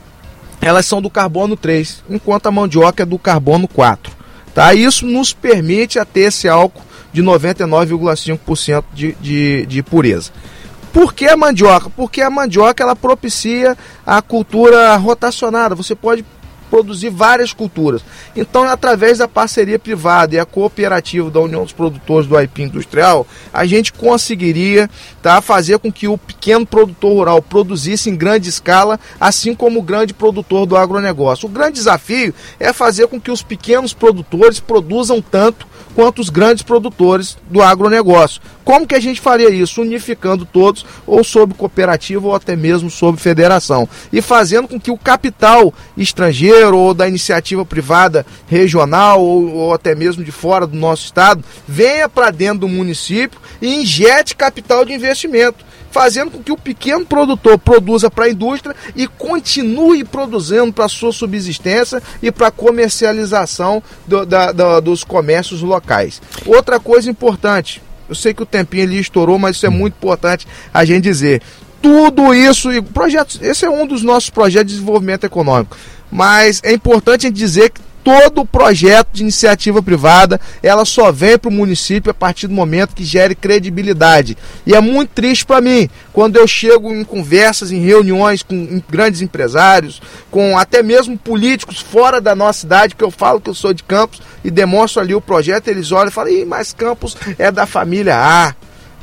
elas 0.64 0.86
são 0.86 1.02
do 1.02 1.10
carbono 1.10 1.56
3, 1.58 2.04
enquanto 2.10 2.48
a 2.48 2.52
mandioca 2.52 3.04
é 3.04 3.06
do 3.06 3.20
carbono 3.20 3.68
4. 3.68 4.12
Tá? 4.54 4.74
Isso 4.74 5.06
nos 5.06 5.34
permite 5.34 6.00
a 6.00 6.06
ter 6.06 6.22
esse 6.22 6.48
álcool 6.48 6.82
de 7.12 7.22
99,5% 7.22 8.84
de, 8.94 9.14
de, 9.20 9.66
de 9.66 9.84
pureza. 9.84 10.32
Por 10.92 11.14
que 11.14 11.26
a 11.28 11.36
mandioca? 11.36 11.90
Porque 11.90 12.22
a 12.22 12.30
mandioca 12.30 12.84
ela 12.84 12.96
propicia 12.96 13.76
a 14.06 14.22
cultura 14.22 14.96
rotacionada. 14.96 15.74
Você 15.74 15.96
pode 15.96 16.24
produzir 16.74 17.12
várias 17.12 17.54
culturas. 17.54 18.02
Então, 18.36 18.64
através 18.64 19.20
da 19.20 19.28
parceria 19.28 19.78
privada 19.78 20.34
e 20.34 20.40
a 20.40 20.46
cooperativa 20.46 21.30
da 21.30 21.40
União 21.40 21.62
dos 21.62 21.72
Produtores 21.72 22.28
do 22.28 22.36
Aipim 22.36 22.64
Industrial, 22.64 23.28
a 23.54 23.64
gente 23.64 23.94
conseguiria 23.94 24.90
tá, 25.22 25.40
fazer 25.40 25.78
com 25.78 25.92
que 25.92 26.08
o 26.08 26.18
pequeno 26.18 26.66
produtor 26.66 27.14
rural 27.14 27.44
produzisse 27.44 28.10
em 28.10 28.16
grande 28.16 28.50
escala, 28.50 29.00
assim 29.20 29.54
como 29.54 29.82
o 29.82 29.84
grande 29.84 30.16
produtor 30.16 30.66
do 30.66 30.76
agronegócio. 30.76 31.48
O 31.48 31.52
grande 31.52 31.74
desafio 31.74 32.34
é 32.60 32.74
fazer 32.74 33.06
com 33.06 33.22
que 33.22 33.30
os 33.30 33.44
pequenos 33.44 33.94
produtores 33.94 34.60
produzam 34.60 35.22
tanto 35.22 35.68
quanto 35.96 36.20
os 36.20 36.30
grandes 36.30 36.64
produtores 36.64 37.38
do 37.50 37.62
agronegócio. 37.62 38.42
Como 38.64 38.88
que 38.88 38.96
a 38.96 39.00
gente 39.00 39.20
faria 39.20 39.50
isso? 39.50 39.82
Unificando 39.82 40.46
todos, 40.46 40.86
ou 41.06 41.24
sob 41.24 41.54
cooperativa, 41.54 42.28
ou 42.28 42.36
até 42.36 42.56
mesmo 42.56 42.90
sob 42.90 43.20
federação. 43.20 43.88
E 44.12 44.22
fazendo 44.22 44.68
com 44.68 44.80
que 44.80 44.92
o 44.92 44.98
capital 44.98 45.74
estrangeiro 45.98 46.78
ou 46.78 46.94
da 46.94 47.08
iniciativa 47.08 47.66
privada 47.66 48.26
regional, 48.48 49.22
ou, 49.22 49.54
ou 49.54 49.74
até 49.74 49.94
mesmo 49.94 50.24
de 50.24 50.32
fora 50.32 50.66
do 50.66 50.78
nosso 50.78 51.06
estado, 51.06 51.44
venha 51.68 52.08
para 52.08 52.32
dentro 52.32 52.60
do 52.60 52.68
município 52.68 53.40
e 53.62 53.82
injete 53.82 54.36
capital 54.36 54.86
de 54.86 54.94
investimento 54.94 55.73
fazendo 55.94 56.32
com 56.32 56.42
que 56.42 56.52
o 56.52 56.58
pequeno 56.58 57.06
produtor 57.06 57.58
produza 57.60 58.10
para 58.10 58.26
a 58.26 58.30
indústria 58.30 58.76
e 58.96 59.08
continue 59.08 60.04
produzindo 60.04 60.74
para 60.74 60.90
sua 60.90 61.14
subsistência 61.14 62.02
e 62.20 62.32
para 62.32 62.50
comercialização 62.50 63.82
do, 64.08 64.26
da, 64.26 64.80
dos 64.80 65.04
comércios 65.04 65.62
locais. 65.62 66.20
Outra 66.48 66.80
coisa 66.80 67.12
importante, 67.12 67.80
eu 68.10 68.16
sei 68.16 68.34
que 68.34 68.42
o 68.42 68.46
tempinho 68.46 68.84
ali 68.84 69.00
estourou, 69.00 69.38
mas 69.38 69.58
isso 69.58 69.68
é 69.68 69.70
muito 69.70 69.94
importante 69.94 70.48
a 70.74 70.84
gente 70.84 71.04
dizer. 71.04 71.44
Tudo 71.80 72.34
isso, 72.34 72.70
projetos, 72.92 73.40
esse 73.40 73.64
é 73.64 73.70
um 73.70 73.86
dos 73.86 74.02
nossos 74.02 74.32
projetos 74.32 74.72
de 74.72 74.80
desenvolvimento 74.80 75.26
econômico. 75.26 75.78
Mas 76.12 76.60
é 76.64 76.74
importante 76.74 77.28
a 77.28 77.30
gente 77.30 77.38
dizer 77.38 77.70
que 77.70 77.82
todo 78.04 78.46
projeto 78.46 79.10
de 79.14 79.22
iniciativa 79.22 79.82
privada, 79.82 80.40
ela 80.62 80.86
só 80.86 81.12
vem 81.12 81.38
para 81.38 81.50
o 81.50 81.54
município 81.54 82.12
a 82.12 82.14
partir 82.14 82.48
do 82.48 82.54
momento 82.54 82.96
que 82.96 83.04
gere 83.04 83.34
credibilidade. 83.34 84.38
E 84.66 84.76
é 84.76 84.82
muito 84.82 85.12
triste 85.12 85.46
para 85.46 85.62
mim 85.62 85.90
quando 86.12 86.36
eu 86.36 86.48
chego 86.48 86.94
em 86.94 87.04
conversas, 87.04 87.72
em 87.72 87.80
reuniões 87.80 88.44
com 88.44 88.82
grandes 88.90 89.22
empresários, 89.22 90.02
com 90.30 90.58
até 90.58 90.84
mesmo 90.84 91.18
políticos 91.18 91.80
fora 91.80 92.20
da 92.20 92.36
nossa 92.36 92.62
cidade, 92.62 92.96
que 92.96 93.04
eu 93.04 93.12
falo 93.12 93.40
que 93.40 93.50
eu 93.50 93.56
sou 93.56 93.74
de 93.74 93.84
Campos 93.84 94.22
e 94.44 94.52
demonstro 94.52 95.02
ali 95.02 95.16
o 95.16 95.22
projeto, 95.22 95.68
eles 95.68 95.92
olham 95.92 96.10
e 96.10 96.12
falam, 96.12 96.46
mas 96.46 96.74
Campos 96.74 97.16
é 97.38 97.52
da 97.52 97.66
família 97.66 98.18
A. 98.18 98.54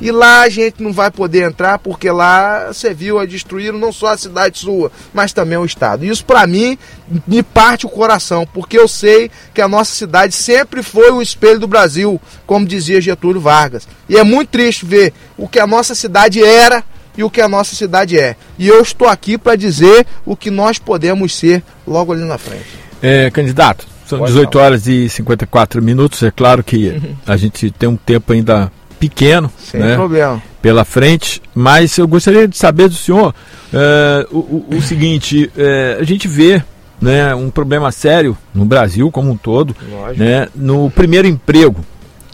E 0.01 0.11
lá 0.11 0.41
a 0.41 0.49
gente 0.49 0.81
não 0.81 0.91
vai 0.91 1.11
poder 1.11 1.43
entrar 1.43 1.77
porque 1.77 2.09
lá 2.09 2.73
você 2.73 2.91
viu 2.91 3.19
a 3.19 3.25
destruir 3.25 3.71
não 3.71 3.91
só 3.93 4.07
a 4.07 4.17
cidade 4.17 4.57
sua, 4.57 4.91
mas 5.13 5.31
também 5.31 5.59
o 5.59 5.63
estado. 5.63 6.03
Isso 6.03 6.25
para 6.25 6.47
mim 6.47 6.75
me 7.27 7.43
parte 7.43 7.85
o 7.85 7.89
coração, 7.89 8.47
porque 8.51 8.79
eu 8.79 8.87
sei 8.87 9.29
que 9.53 9.61
a 9.61 9.67
nossa 9.67 9.93
cidade 9.93 10.33
sempre 10.33 10.81
foi 10.81 11.11
o 11.11 11.21
espelho 11.21 11.59
do 11.59 11.67
Brasil, 11.67 12.19
como 12.47 12.65
dizia 12.65 12.99
Getúlio 12.99 13.39
Vargas. 13.39 13.87
E 14.09 14.17
é 14.17 14.23
muito 14.23 14.49
triste 14.49 14.85
ver 14.85 15.13
o 15.37 15.47
que 15.47 15.59
a 15.59 15.67
nossa 15.67 15.93
cidade 15.93 16.43
era 16.43 16.83
e 17.15 17.23
o 17.23 17.29
que 17.29 17.41
a 17.41 17.47
nossa 17.47 17.75
cidade 17.75 18.17
é. 18.17 18.35
E 18.57 18.67
eu 18.67 18.81
estou 18.81 19.07
aqui 19.07 19.37
para 19.37 19.55
dizer 19.55 20.07
o 20.25 20.35
que 20.35 20.49
nós 20.49 20.79
podemos 20.79 21.35
ser 21.35 21.63
logo 21.85 22.11
ali 22.11 22.23
na 22.23 22.39
frente. 22.39 22.65
É, 23.03 23.29
candidato, 23.29 23.85
são 24.07 24.19
Pode 24.19 24.31
18 24.31 24.51
falar. 24.51 24.65
horas 24.65 24.87
e 24.87 25.07
54 25.07 25.81
minutos. 25.81 26.23
É 26.23 26.31
claro 26.31 26.63
que 26.63 26.99
a 27.27 27.37
gente 27.37 27.69
tem 27.71 27.87
um 27.87 27.97
tempo 27.97 28.33
ainda 28.33 28.71
pequeno 29.01 29.51
Sem 29.57 29.79
né, 29.79 29.95
problema. 29.95 30.41
pela 30.61 30.85
frente, 30.85 31.41
mas 31.55 31.97
eu 31.97 32.07
gostaria 32.07 32.47
de 32.47 32.55
saber 32.55 32.87
do 32.87 32.93
senhor 32.93 33.33
é, 33.73 34.27
o, 34.31 34.63
o, 34.69 34.81
seguinte: 34.81 35.51
é, 35.57 35.97
a 35.99 36.03
gente 36.03 36.27
vê 36.27 36.63
né, 37.01 37.33
um 37.33 37.49
problema 37.49 37.91
sério 37.91 38.37
no 38.53 38.63
Brasil 38.63 39.09
como 39.09 39.31
um 39.31 39.37
todo, 39.37 39.75
né, 40.15 40.47
no 40.55 40.91
primeiro 40.91 41.27
emprego. 41.27 41.83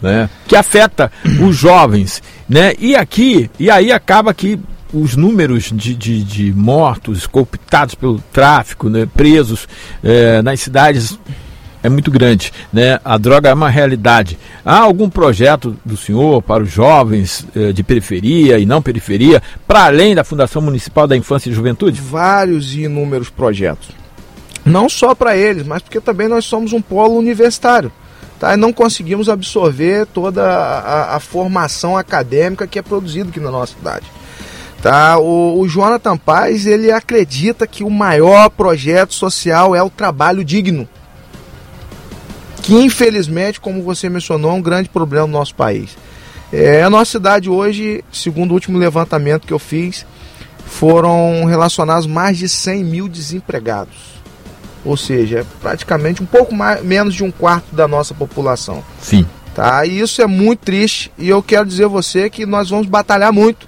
Né, 0.00 0.30
que 0.46 0.54
afeta 0.54 1.10
os 1.42 1.56
jovens, 1.56 2.22
né? 2.48 2.72
E 2.78 2.94
aqui, 2.94 3.50
e 3.58 3.68
aí 3.68 3.90
acaba 3.90 4.32
que 4.32 4.56
os 4.92 5.16
números 5.16 5.72
de, 5.74 5.92
de, 5.92 6.22
de 6.22 6.52
mortos, 6.52 7.26
cooptados 7.26 7.96
pelo 7.96 8.20
tráfico, 8.32 8.88
né, 8.88 9.08
presos 9.12 9.66
é, 10.00 10.40
nas 10.40 10.60
cidades 10.60 11.18
é 11.88 11.90
muito 11.90 12.10
grande, 12.10 12.52
né? 12.72 13.00
A 13.04 13.18
droga 13.18 13.48
é 13.48 13.54
uma 13.54 13.68
realidade. 13.68 14.38
Há 14.64 14.78
algum 14.78 15.10
projeto 15.10 15.76
do 15.84 15.96
senhor 15.96 16.40
para 16.42 16.62
os 16.62 16.70
jovens 16.70 17.46
eh, 17.56 17.72
de 17.72 17.82
periferia 17.82 18.58
e 18.58 18.66
não 18.66 18.80
periferia, 18.80 19.42
para 19.66 19.86
além 19.86 20.14
da 20.14 20.22
Fundação 20.22 20.62
Municipal 20.62 21.06
da 21.06 21.16
Infância 21.16 21.50
e 21.50 21.52
Juventude? 21.52 22.00
Vários 22.00 22.74
e 22.74 22.82
inúmeros 22.82 23.30
projetos. 23.30 23.88
Não 24.64 24.88
só 24.88 25.14
para 25.14 25.36
eles, 25.36 25.66
mas 25.66 25.82
porque 25.82 26.00
também 26.00 26.28
nós 26.28 26.44
somos 26.44 26.72
um 26.72 26.80
polo 26.80 27.16
universitário. 27.16 27.90
Tá? 28.38 28.54
E 28.54 28.56
não 28.56 28.72
conseguimos 28.72 29.28
absorver 29.28 30.06
toda 30.06 30.44
a, 30.44 31.16
a 31.16 31.20
formação 31.20 31.96
acadêmica 31.96 32.66
que 32.66 32.78
é 32.78 32.82
produzida 32.82 33.30
aqui 33.30 33.40
na 33.40 33.50
nossa 33.50 33.74
cidade. 33.74 34.06
Tá? 34.82 35.18
O, 35.18 35.58
o 35.58 35.68
Jonathan 35.68 36.16
Paz 36.16 36.66
ele 36.66 36.92
acredita 36.92 37.66
que 37.66 37.82
o 37.82 37.90
maior 37.90 38.48
projeto 38.50 39.12
social 39.14 39.74
é 39.74 39.82
o 39.82 39.90
trabalho 39.90 40.44
digno 40.44 40.88
que 42.68 42.74
infelizmente, 42.74 43.58
como 43.58 43.82
você 43.82 44.10
mencionou, 44.10 44.50
é 44.50 44.54
um 44.54 44.60
grande 44.60 44.90
problema 44.90 45.26
no 45.26 45.32
nosso 45.32 45.54
país. 45.54 45.96
É, 46.52 46.82
a 46.82 46.90
nossa 46.90 47.12
cidade 47.12 47.48
hoje, 47.48 48.04
segundo 48.12 48.50
o 48.50 48.54
último 48.54 48.76
levantamento 48.76 49.46
que 49.46 49.54
eu 49.54 49.58
fiz, 49.58 50.04
foram 50.66 51.46
relacionados 51.46 52.06
mais 52.06 52.36
de 52.36 52.46
100 52.46 52.84
mil 52.84 53.08
desempregados. 53.08 53.96
Ou 54.84 54.98
seja, 54.98 55.38
é 55.38 55.46
praticamente 55.62 56.22
um 56.22 56.26
pouco 56.26 56.54
mais, 56.54 56.84
menos 56.84 57.14
de 57.14 57.24
um 57.24 57.30
quarto 57.30 57.74
da 57.74 57.88
nossa 57.88 58.12
população. 58.12 58.84
Sim. 59.00 59.24
Tá? 59.54 59.86
E 59.86 59.98
isso 59.98 60.20
é 60.20 60.26
muito 60.26 60.60
triste 60.60 61.10
e 61.16 61.26
eu 61.26 61.42
quero 61.42 61.64
dizer 61.64 61.86
a 61.86 61.88
você 61.88 62.28
que 62.28 62.44
nós 62.44 62.68
vamos 62.68 62.86
batalhar 62.86 63.32
muito 63.32 63.66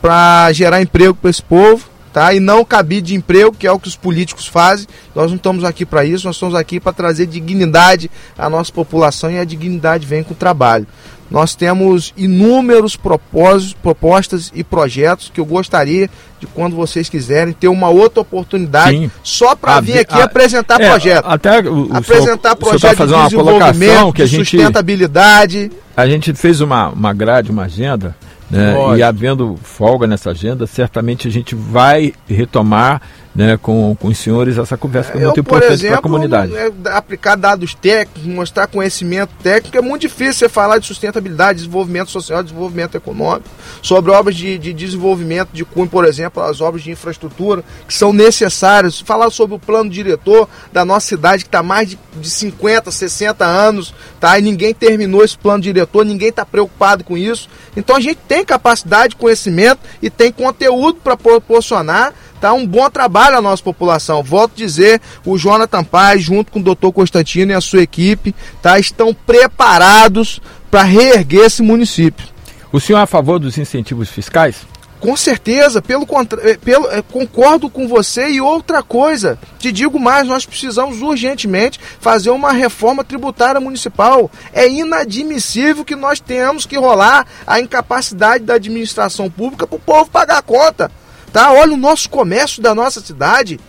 para 0.00 0.52
gerar 0.52 0.80
emprego 0.80 1.16
para 1.16 1.30
esse 1.30 1.42
povo 1.42 1.84
tá? 2.16 2.32
E 2.32 2.40
não 2.40 2.64
cabide 2.64 3.08
de 3.08 3.14
emprego, 3.14 3.54
que 3.54 3.66
é 3.66 3.70
o 3.70 3.78
que 3.78 3.88
os 3.88 3.94
políticos 3.94 4.46
fazem. 4.46 4.86
Nós 5.14 5.30
não 5.30 5.36
estamos 5.36 5.64
aqui 5.64 5.84
para 5.84 6.02
isso, 6.02 6.26
nós 6.26 6.36
estamos 6.36 6.54
aqui 6.54 6.80
para 6.80 6.90
trazer 6.90 7.26
dignidade 7.26 8.10
à 8.38 8.48
nossa 8.48 8.72
população 8.72 9.30
e 9.30 9.38
a 9.38 9.44
dignidade 9.44 10.06
vem 10.06 10.22
com 10.22 10.32
o 10.32 10.36
trabalho. 10.36 10.86
Nós 11.30 11.54
temos 11.54 12.14
inúmeros 12.16 12.96
propósitos, 12.96 13.74
propostas 13.74 14.50
e 14.54 14.64
projetos 14.64 15.30
que 15.34 15.38
eu 15.38 15.44
gostaria 15.44 16.08
de 16.40 16.46
quando 16.46 16.74
vocês 16.74 17.10
quiserem 17.10 17.52
ter 17.52 17.68
uma 17.68 17.90
outra 17.90 18.22
oportunidade 18.22 18.96
Sim. 18.96 19.10
só 19.22 19.54
para 19.54 19.78
vir 19.80 19.98
aqui 19.98 20.14
a, 20.14 20.24
apresentar 20.24 20.80
é, 20.80 20.88
projetos. 20.88 21.30
Até 21.30 21.60
o, 21.68 21.90
apresentar 21.92 22.52
o 22.52 22.56
projetos 22.56 22.96
fazer 22.96 23.14
de 23.14 23.22
desenvolvimento, 23.24 24.12
que 24.14 24.22
a 24.22 24.26
gente, 24.26 24.38
sustentabilidade. 24.38 25.70
A 25.94 26.06
gente 26.06 26.32
fez 26.32 26.62
uma, 26.62 26.88
uma 26.88 27.12
grade, 27.12 27.50
uma 27.50 27.64
agenda 27.64 28.16
né? 28.50 28.74
E 28.96 29.02
havendo 29.02 29.56
folga 29.62 30.06
nessa 30.06 30.30
agenda, 30.30 30.66
certamente 30.66 31.26
a 31.28 31.30
gente 31.30 31.54
vai 31.54 32.12
retomar 32.28 33.02
né, 33.36 33.58
com, 33.58 33.94
com 33.94 34.08
os 34.08 34.16
senhores 34.16 34.56
essa 34.56 34.78
conversa 34.78 35.12
que 35.12 35.18
é 35.18 35.24
muito 35.24 35.40
importante 35.40 35.86
para 35.86 35.98
a 35.98 36.02
comunidade. 36.02 36.56
É, 36.56 36.72
aplicar 36.86 37.36
dados 37.36 37.74
técnicos, 37.74 38.24
mostrar 38.24 38.66
conhecimento 38.66 39.30
técnico, 39.42 39.76
é 39.76 39.82
muito 39.82 40.02
difícil 40.02 40.32
você 40.32 40.48
falar 40.48 40.78
de 40.78 40.86
sustentabilidade, 40.86 41.58
desenvolvimento 41.58 42.10
social, 42.10 42.42
desenvolvimento 42.42 42.96
econômico, 42.96 43.48
sobre 43.82 44.10
obras 44.10 44.34
de, 44.34 44.56
de 44.56 44.72
desenvolvimento 44.72 45.50
de 45.52 45.66
cunho, 45.66 45.86
por 45.86 46.06
exemplo, 46.06 46.42
as 46.42 46.62
obras 46.62 46.82
de 46.82 46.90
infraestrutura 46.90 47.62
que 47.86 47.92
são 47.92 48.10
necessárias, 48.10 49.00
falar 49.00 49.28
sobre 49.28 49.54
o 49.54 49.58
plano 49.58 49.90
diretor 49.90 50.48
da 50.72 50.82
nossa 50.82 51.06
cidade 51.06 51.44
que 51.44 51.48
está 51.48 51.62
mais 51.62 51.90
de, 51.90 51.98
de 52.18 52.30
50, 52.30 52.90
60 52.90 53.44
anos, 53.44 53.94
tá? 54.18 54.38
e 54.38 54.42
ninguém 54.42 54.72
terminou 54.72 55.22
esse 55.22 55.36
plano 55.36 55.62
diretor, 55.62 56.06
ninguém 56.06 56.30
está 56.30 56.46
preocupado 56.46 57.04
com 57.04 57.18
isso. 57.18 57.50
Então 57.76 57.96
a 57.96 58.00
gente 58.00 58.18
tem 58.26 58.42
capacidade, 58.46 59.14
conhecimento 59.14 59.80
e 60.00 60.08
tem 60.08 60.32
conteúdo 60.32 61.00
para 61.04 61.18
proporcionar 61.18 62.14
tá 62.40 62.52
um 62.52 62.66
bom 62.66 62.88
trabalho 62.90 63.36
à 63.36 63.42
nossa 63.42 63.62
população. 63.62 64.22
Volto 64.22 64.52
a 64.52 64.56
dizer, 64.56 65.00
o 65.24 65.36
Jonathan 65.38 65.84
Paz, 65.84 66.22
junto 66.22 66.52
com 66.52 66.60
o 66.60 66.62
Dr. 66.62 66.90
Constantino 66.92 67.52
e 67.52 67.54
a 67.54 67.60
sua 67.60 67.82
equipe, 67.82 68.34
tá, 68.62 68.78
estão 68.78 69.14
preparados 69.14 70.40
para 70.70 70.82
reerguer 70.82 71.46
esse 71.46 71.62
município. 71.62 72.26
O 72.72 72.80
senhor 72.80 72.98
é 72.98 73.02
a 73.02 73.06
favor 73.06 73.38
dos 73.38 73.56
incentivos 73.56 74.08
fiscais? 74.08 74.66
Com 74.98 75.14
certeza, 75.14 75.82
pelo, 75.82 76.06
eh, 76.42 76.56
pelo 76.56 76.88
eh, 76.88 77.02
concordo 77.12 77.68
com 77.68 77.86
você 77.86 78.30
e 78.30 78.40
outra 78.40 78.82
coisa, 78.82 79.38
te 79.58 79.70
digo 79.70 80.00
mais, 80.00 80.26
nós 80.26 80.46
precisamos 80.46 81.02
urgentemente 81.02 81.78
fazer 82.00 82.30
uma 82.30 82.50
reforma 82.50 83.04
tributária 83.04 83.60
municipal. 83.60 84.30
É 84.54 84.66
inadmissível 84.68 85.84
que 85.84 85.94
nós 85.94 86.18
tenhamos 86.18 86.64
que 86.64 86.78
rolar 86.78 87.26
a 87.46 87.60
incapacidade 87.60 88.44
da 88.44 88.54
administração 88.54 89.30
pública 89.30 89.66
para 89.66 89.76
o 89.76 89.80
povo 89.80 90.10
pagar 90.10 90.38
a 90.38 90.42
conta 90.42 90.90
tá? 91.36 91.52
Olha 91.52 91.74
o 91.74 91.76
nosso 91.76 92.08
comércio 92.08 92.62
da 92.62 92.74
nossa 92.74 92.98
cidade. 92.98 93.60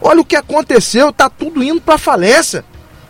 Olha 0.00 0.22
o 0.22 0.24
que 0.24 0.34
aconteceu, 0.34 1.12
tá 1.12 1.28
tudo 1.28 1.62
indo 1.62 1.78
para 1.78 1.98
falência. 1.98 2.64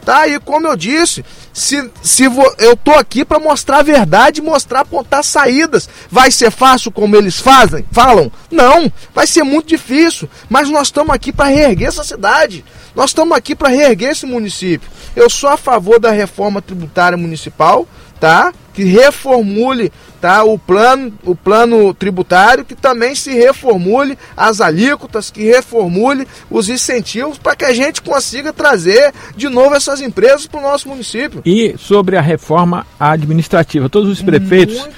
Tá? 0.04 0.26
E 0.26 0.40
como 0.40 0.66
eu 0.66 0.74
disse, 0.74 1.24
se, 1.52 1.88
se 2.02 2.26
vo, 2.26 2.42
eu 2.59 2.76
tô 2.76 2.90
aqui 2.90 3.24
para 3.24 3.38
mostrar 3.38 3.78
a 3.78 3.83
verdade, 3.83 4.42
mostrar, 4.42 4.80
apontar 4.80 5.22
saídas. 5.22 5.88
Vai 6.11 6.33
ser 6.33 6.50
fácil 6.50 6.90
como 6.90 7.14
eles 7.14 7.38
fazem? 7.38 7.87
Falam? 7.92 8.33
Não, 8.50 8.92
vai 9.14 9.28
ser 9.28 9.44
muito 9.44 9.68
difícil. 9.68 10.28
Mas 10.50 10.68
nós 10.68 10.88
estamos 10.88 11.14
aqui 11.14 11.33
para 11.33 11.48
reerguer 11.48 11.87
essa 11.87 12.02
cidade. 12.02 12.64
Nós 12.96 13.11
estamos 13.11 13.37
aqui 13.37 13.54
para 13.54 13.68
reerguer 13.68 14.11
esse 14.11 14.26
município. 14.26 14.90
Eu 15.14 15.30
sou 15.30 15.50
a 15.50 15.57
favor 15.57 16.00
da 16.00 16.11
reforma 16.11 16.61
tributária 16.61 17.16
municipal, 17.16 17.87
tá? 18.24 18.54
Que 18.72 18.84
reformule 18.84 19.92
tá? 20.18 20.44
o, 20.44 20.58
plano, 20.58 21.12
o 21.24 21.37
plano 21.37 21.92
tributário, 21.92 22.64
que 22.64 22.74
também 22.74 23.14
se 23.14 23.34
reformule 23.34 24.18
as 24.34 24.62
alíquotas, 24.62 25.30
que 25.30 25.44
reformule 25.44 26.26
os 26.50 26.70
incentivos 26.70 27.37
para 27.37 27.54
que 27.54 27.66
a 27.66 27.74
gente 27.74 28.00
consiga 28.00 28.50
trazer 28.50 29.12
de 29.37 29.50
novo 29.50 29.74
essas 29.74 30.00
empresas 30.00 30.46
para 30.46 30.58
o 30.58 30.62
nosso 30.62 30.88
município. 30.88 31.42
E 31.44 31.76
sobre 31.78 32.16
a 32.16 32.22
reforma 32.22 32.87
administrativa, 32.98 33.90
todos 33.90 34.08
os 34.08 34.22
prefeitos 34.22 34.88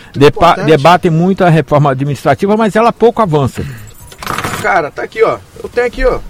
debatem 0.65 1.11
muito 1.11 1.43
a 1.43 1.49
reforma 1.49 1.91
administrativa, 1.91 2.57
mas 2.57 2.77
ela 2.77 2.93
pouco 2.93 3.21
avança. 3.21 3.65
Cara, 4.62 4.89
tá 4.93 5.03
aqui, 5.03 5.21
ó. 5.25 5.39
Eu 5.61 5.69
tenho 5.69 5.87
aqui, 5.89 6.05
ó 6.05 6.21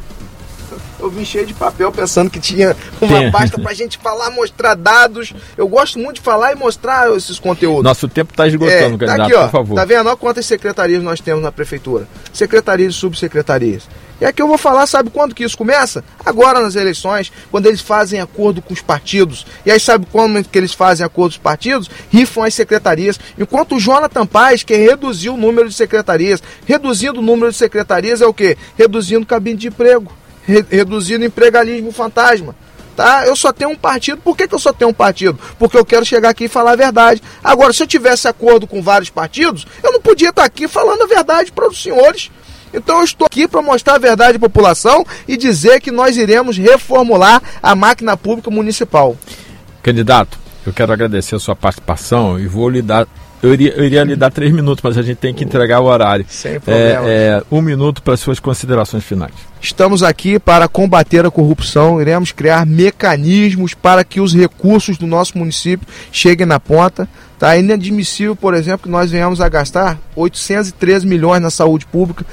eu 0.98 1.10
vim 1.10 1.24
cheio 1.24 1.46
de 1.46 1.54
papel 1.54 1.90
pensando 1.92 2.30
que 2.30 2.40
tinha 2.40 2.76
uma 3.00 3.20
Sim. 3.20 3.30
pasta 3.30 3.60
pra 3.60 3.74
gente 3.74 3.98
falar, 3.98 4.30
mostrar 4.30 4.74
dados. 4.74 5.32
Eu 5.56 5.68
gosto 5.68 5.98
muito 5.98 6.16
de 6.16 6.22
falar 6.22 6.52
e 6.52 6.54
mostrar 6.54 7.14
esses 7.16 7.38
conteúdos. 7.38 7.84
Nosso 7.84 8.08
tempo 8.08 8.32
está 8.32 8.46
esgotando, 8.46 9.04
é, 9.04 9.06
candidato, 9.06 9.16
tá 9.16 9.24
aqui, 9.24 9.34
ó, 9.34 9.42
por 9.44 9.50
favor. 9.50 9.74
Tá 9.74 9.84
vendo? 9.84 10.06
Olha 10.06 10.16
quantas 10.16 10.46
secretarias 10.46 11.02
nós 11.02 11.20
temos 11.20 11.42
na 11.42 11.52
prefeitura. 11.52 12.08
Secretarias 12.32 12.94
e 12.94 12.96
subsecretarias. 12.96 13.84
E 14.18 14.24
aqui 14.24 14.40
eu 14.40 14.48
vou 14.48 14.56
falar, 14.56 14.86
sabe 14.86 15.10
quando 15.10 15.34
que 15.34 15.44
isso 15.44 15.58
começa? 15.58 16.02
Agora 16.24 16.60
nas 16.60 16.74
eleições, 16.74 17.30
quando 17.50 17.66
eles 17.66 17.82
fazem 17.82 18.18
acordo 18.18 18.62
com 18.62 18.72
os 18.72 18.80
partidos. 18.80 19.46
E 19.64 19.70
aí 19.70 19.78
sabe 19.78 20.06
como 20.10 20.42
que 20.42 20.56
eles 20.56 20.72
fazem 20.72 21.04
acordo 21.04 21.32
com 21.32 21.36
os 21.36 21.42
partidos? 21.42 21.90
Rifam 22.10 22.44
as 22.44 22.54
secretarias. 22.54 23.20
Enquanto 23.38 23.76
o 23.76 23.80
Jonathan 23.80 24.26
Paz 24.26 24.62
quer 24.62 24.78
reduzir 24.78 25.28
o 25.28 25.36
número 25.36 25.68
de 25.68 25.74
secretarias. 25.74 26.42
Reduzindo 26.64 27.20
o 27.20 27.22
número 27.22 27.52
de 27.52 27.58
secretarias 27.58 28.22
é 28.22 28.26
o 28.26 28.32
quê? 28.32 28.56
Reduzindo 28.78 29.26
cabine 29.26 29.58
de 29.58 29.68
emprego 29.68 30.10
reduzindo 30.46 31.22
o 31.22 31.26
empregalismo 31.26 31.92
fantasma. 31.92 32.54
Tá? 32.96 33.26
Eu 33.26 33.36
só 33.36 33.52
tenho 33.52 33.70
um 33.70 33.76
partido. 33.76 34.22
Por 34.22 34.36
que, 34.36 34.48
que 34.48 34.54
eu 34.54 34.58
só 34.58 34.72
tenho 34.72 34.90
um 34.90 34.94
partido? 34.94 35.38
Porque 35.58 35.76
eu 35.76 35.84
quero 35.84 36.04
chegar 36.04 36.30
aqui 36.30 36.44
e 36.44 36.48
falar 36.48 36.72
a 36.72 36.76
verdade. 36.76 37.22
Agora, 37.44 37.72
se 37.72 37.82
eu 37.82 37.86
tivesse 37.86 38.26
acordo 38.26 38.66
com 38.66 38.80
vários 38.80 39.10
partidos, 39.10 39.66
eu 39.82 39.92
não 39.92 40.00
podia 40.00 40.30
estar 40.30 40.44
aqui 40.44 40.66
falando 40.66 41.02
a 41.02 41.06
verdade 41.06 41.52
para 41.52 41.68
os 41.68 41.82
senhores. 41.82 42.30
Então 42.72 42.98
eu 42.98 43.04
estou 43.04 43.26
aqui 43.26 43.46
para 43.46 43.60
mostrar 43.60 43.94
a 43.94 43.98
verdade 43.98 44.36
à 44.36 44.40
população 44.40 45.04
e 45.28 45.36
dizer 45.36 45.80
que 45.80 45.90
nós 45.90 46.16
iremos 46.16 46.56
reformular 46.56 47.42
a 47.62 47.74
máquina 47.74 48.16
pública 48.16 48.50
municipal. 48.50 49.16
Candidato, 49.82 50.38
eu 50.66 50.72
quero 50.72 50.92
agradecer 50.92 51.36
a 51.36 51.38
sua 51.38 51.54
participação 51.54 52.40
e 52.40 52.46
vou 52.46 52.68
lhe 52.68 52.82
dar 52.82 53.06
eu 53.42 53.52
iria, 53.52 53.72
eu 53.76 53.84
iria 53.84 54.02
lhe 54.02 54.16
dar 54.16 54.30
três 54.30 54.50
minutos, 54.50 54.82
mas 54.82 54.96
a 54.96 55.02
gente 55.02 55.18
tem 55.18 55.32
que 55.34 55.44
entregar 55.44 55.80
o 55.80 55.84
horário. 55.84 56.24
Sem 56.28 56.58
problema. 56.58 57.06
É, 57.06 57.38
é, 57.38 57.42
um 57.50 57.60
minuto 57.60 58.02
para 58.02 58.16
suas 58.16 58.40
considerações 58.40 59.04
finais. 59.04 59.34
Estamos 59.60 60.02
aqui 60.02 60.38
para 60.38 60.68
combater 60.68 61.24
a 61.24 61.30
corrupção, 61.30 62.00
iremos 62.00 62.30
criar 62.30 62.66
mecanismos 62.66 63.74
para 63.74 64.04
que 64.04 64.20
os 64.20 64.34
recursos 64.34 64.98
do 64.98 65.06
nosso 65.06 65.36
município 65.38 65.88
cheguem 66.12 66.46
na 66.46 66.60
ponta. 66.60 67.08
Tá 67.38 67.54
é 67.54 67.60
inadmissível, 67.60 68.34
por 68.34 68.54
exemplo, 68.54 68.84
que 68.84 68.88
nós 68.88 69.10
venhamos 69.10 69.42
a 69.42 69.48
gastar 69.48 69.98
813 70.14 71.06
milhões 71.06 71.42
na 71.42 71.50
saúde 71.50 71.84
pública, 71.84 72.24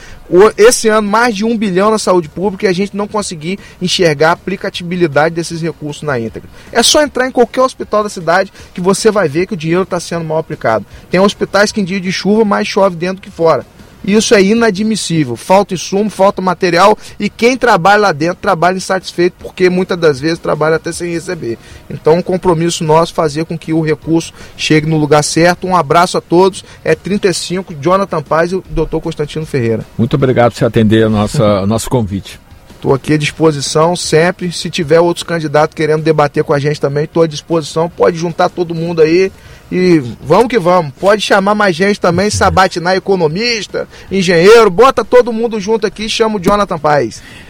esse 0.57 0.88
ano 0.88 1.09
mais 1.09 1.36
de 1.36 1.43
um 1.43 1.57
bilhão 1.57 1.91
na 1.91 1.99
saúde 1.99 2.29
pública 2.29 2.65
e 2.65 2.69
a 2.69 2.73
gente 2.73 2.95
não 2.95 3.05
conseguir 3.05 3.59
enxergar 3.81 4.29
a 4.29 4.33
aplicabilidade 4.33 5.36
desses 5.36 5.62
recursos 5.62 6.03
na 6.03 6.17
íntegra. 6.17 6.49
É 6.71 6.81
só 6.81 7.01
entrar 7.01 7.27
em 7.27 7.31
qualquer 7.31 7.62
hospital 7.62 8.03
da 8.03 8.09
cidade 8.09 8.53
que 8.73 8.79
você 8.79 9.12
vai 9.12 9.27
ver 9.27 9.45
que 9.45 9.53
o 9.53 9.57
dinheiro 9.57 9.83
está 9.83 9.99
sendo 9.99 10.23
mal 10.23 10.38
aplicado. 10.38 10.86
Tem 11.12 11.19
hospitais 11.19 11.71
que 11.73 11.81
em 11.81 11.86
dia 11.86 11.99
de 11.99 12.12
chuva 12.12 12.45
mais 12.45 12.65
chove 12.65 12.95
dentro 12.95 13.21
que 13.21 13.29
fora. 13.29 13.65
Isso 14.06 14.36
é 14.36 14.44
inadmissível. 14.44 15.36
Falta 15.36 15.74
insumo, 15.74 16.10
falta 16.10 16.42
material 16.42 16.98
e 17.20 17.30
quem 17.30 17.58
trabalha 17.58 18.02
lá 18.02 18.12
dentro 18.12 18.38
trabalha 18.42 18.78
insatisfeito 18.78 19.36
porque 19.39 19.70
muitas 19.70 19.98
das 19.98 20.20
vezes 20.20 20.39
trabalha 20.39 20.76
até 20.76 20.92
sem 20.92 21.12
receber. 21.12 21.58
Então, 21.89 22.16
um 22.16 22.22
compromisso 22.22 22.84
nosso 22.84 23.13
fazer 23.13 23.46
com 23.46 23.58
que 23.58 23.74
o 23.74 23.82
recurso 23.82 24.34
chegue 24.58 24.88
no 24.88 24.98
lugar 24.98 25.24
certo. 25.24 25.68
Um 25.68 25.76
abraço 25.76 26.18
a 26.18 26.22
todos. 26.22 26.63
É 26.84 26.96
35, 26.96 27.76
Jonathan 27.76 28.22
Paz 28.22 28.52
e 28.52 28.56
o 28.56 28.63
Dr. 28.70 28.98
Constantino 29.02 29.46
Ferreira. 29.46 29.86
Muito 29.98 30.16
obrigado 30.16 30.52
por 30.52 30.60
você 30.60 30.66
atender 30.66 31.06
o 31.08 31.10
nosso, 31.10 31.66
nosso 31.66 31.89
convite. 31.89 32.39
Estou 32.84 32.93
aqui 32.93 33.13
à 33.13 33.17
disposição 33.17 33.96
sempre. 33.96 34.52
Se 34.52 34.69
tiver 34.69 35.00
outros 35.00 35.24
candidatos 35.24 35.74
querendo 35.74 36.04
debater 36.04 36.43
com 36.43 36.52
a 36.52 36.60
gente 36.60 36.82
também, 36.82 37.06
estou 37.06 37.24
à 37.24 37.28
disposição. 37.28 37.89
Pode 37.89 38.17
juntar 38.17 38.50
todo 38.50 38.76
mundo 38.76 39.02
aí 39.02 39.32
e 39.72 40.00
vamos 40.22 40.50
que 40.50 40.60
vamos. 40.60 40.91
Pode 41.00 41.22
chamar 41.22 41.56
mais 41.56 41.74
gente 41.78 41.98
também, 41.98 42.30
sabatinar 42.30 42.93
economista, 42.93 43.88
engenheiro, 44.12 44.69
bota 44.69 45.06
todo 45.06 45.32
mundo 45.32 45.62
junto 45.62 45.88
aqui 45.88 46.10
chama 46.10 46.36
o 46.36 46.41
Jonathan 46.41 46.78
Paz. 46.78 47.24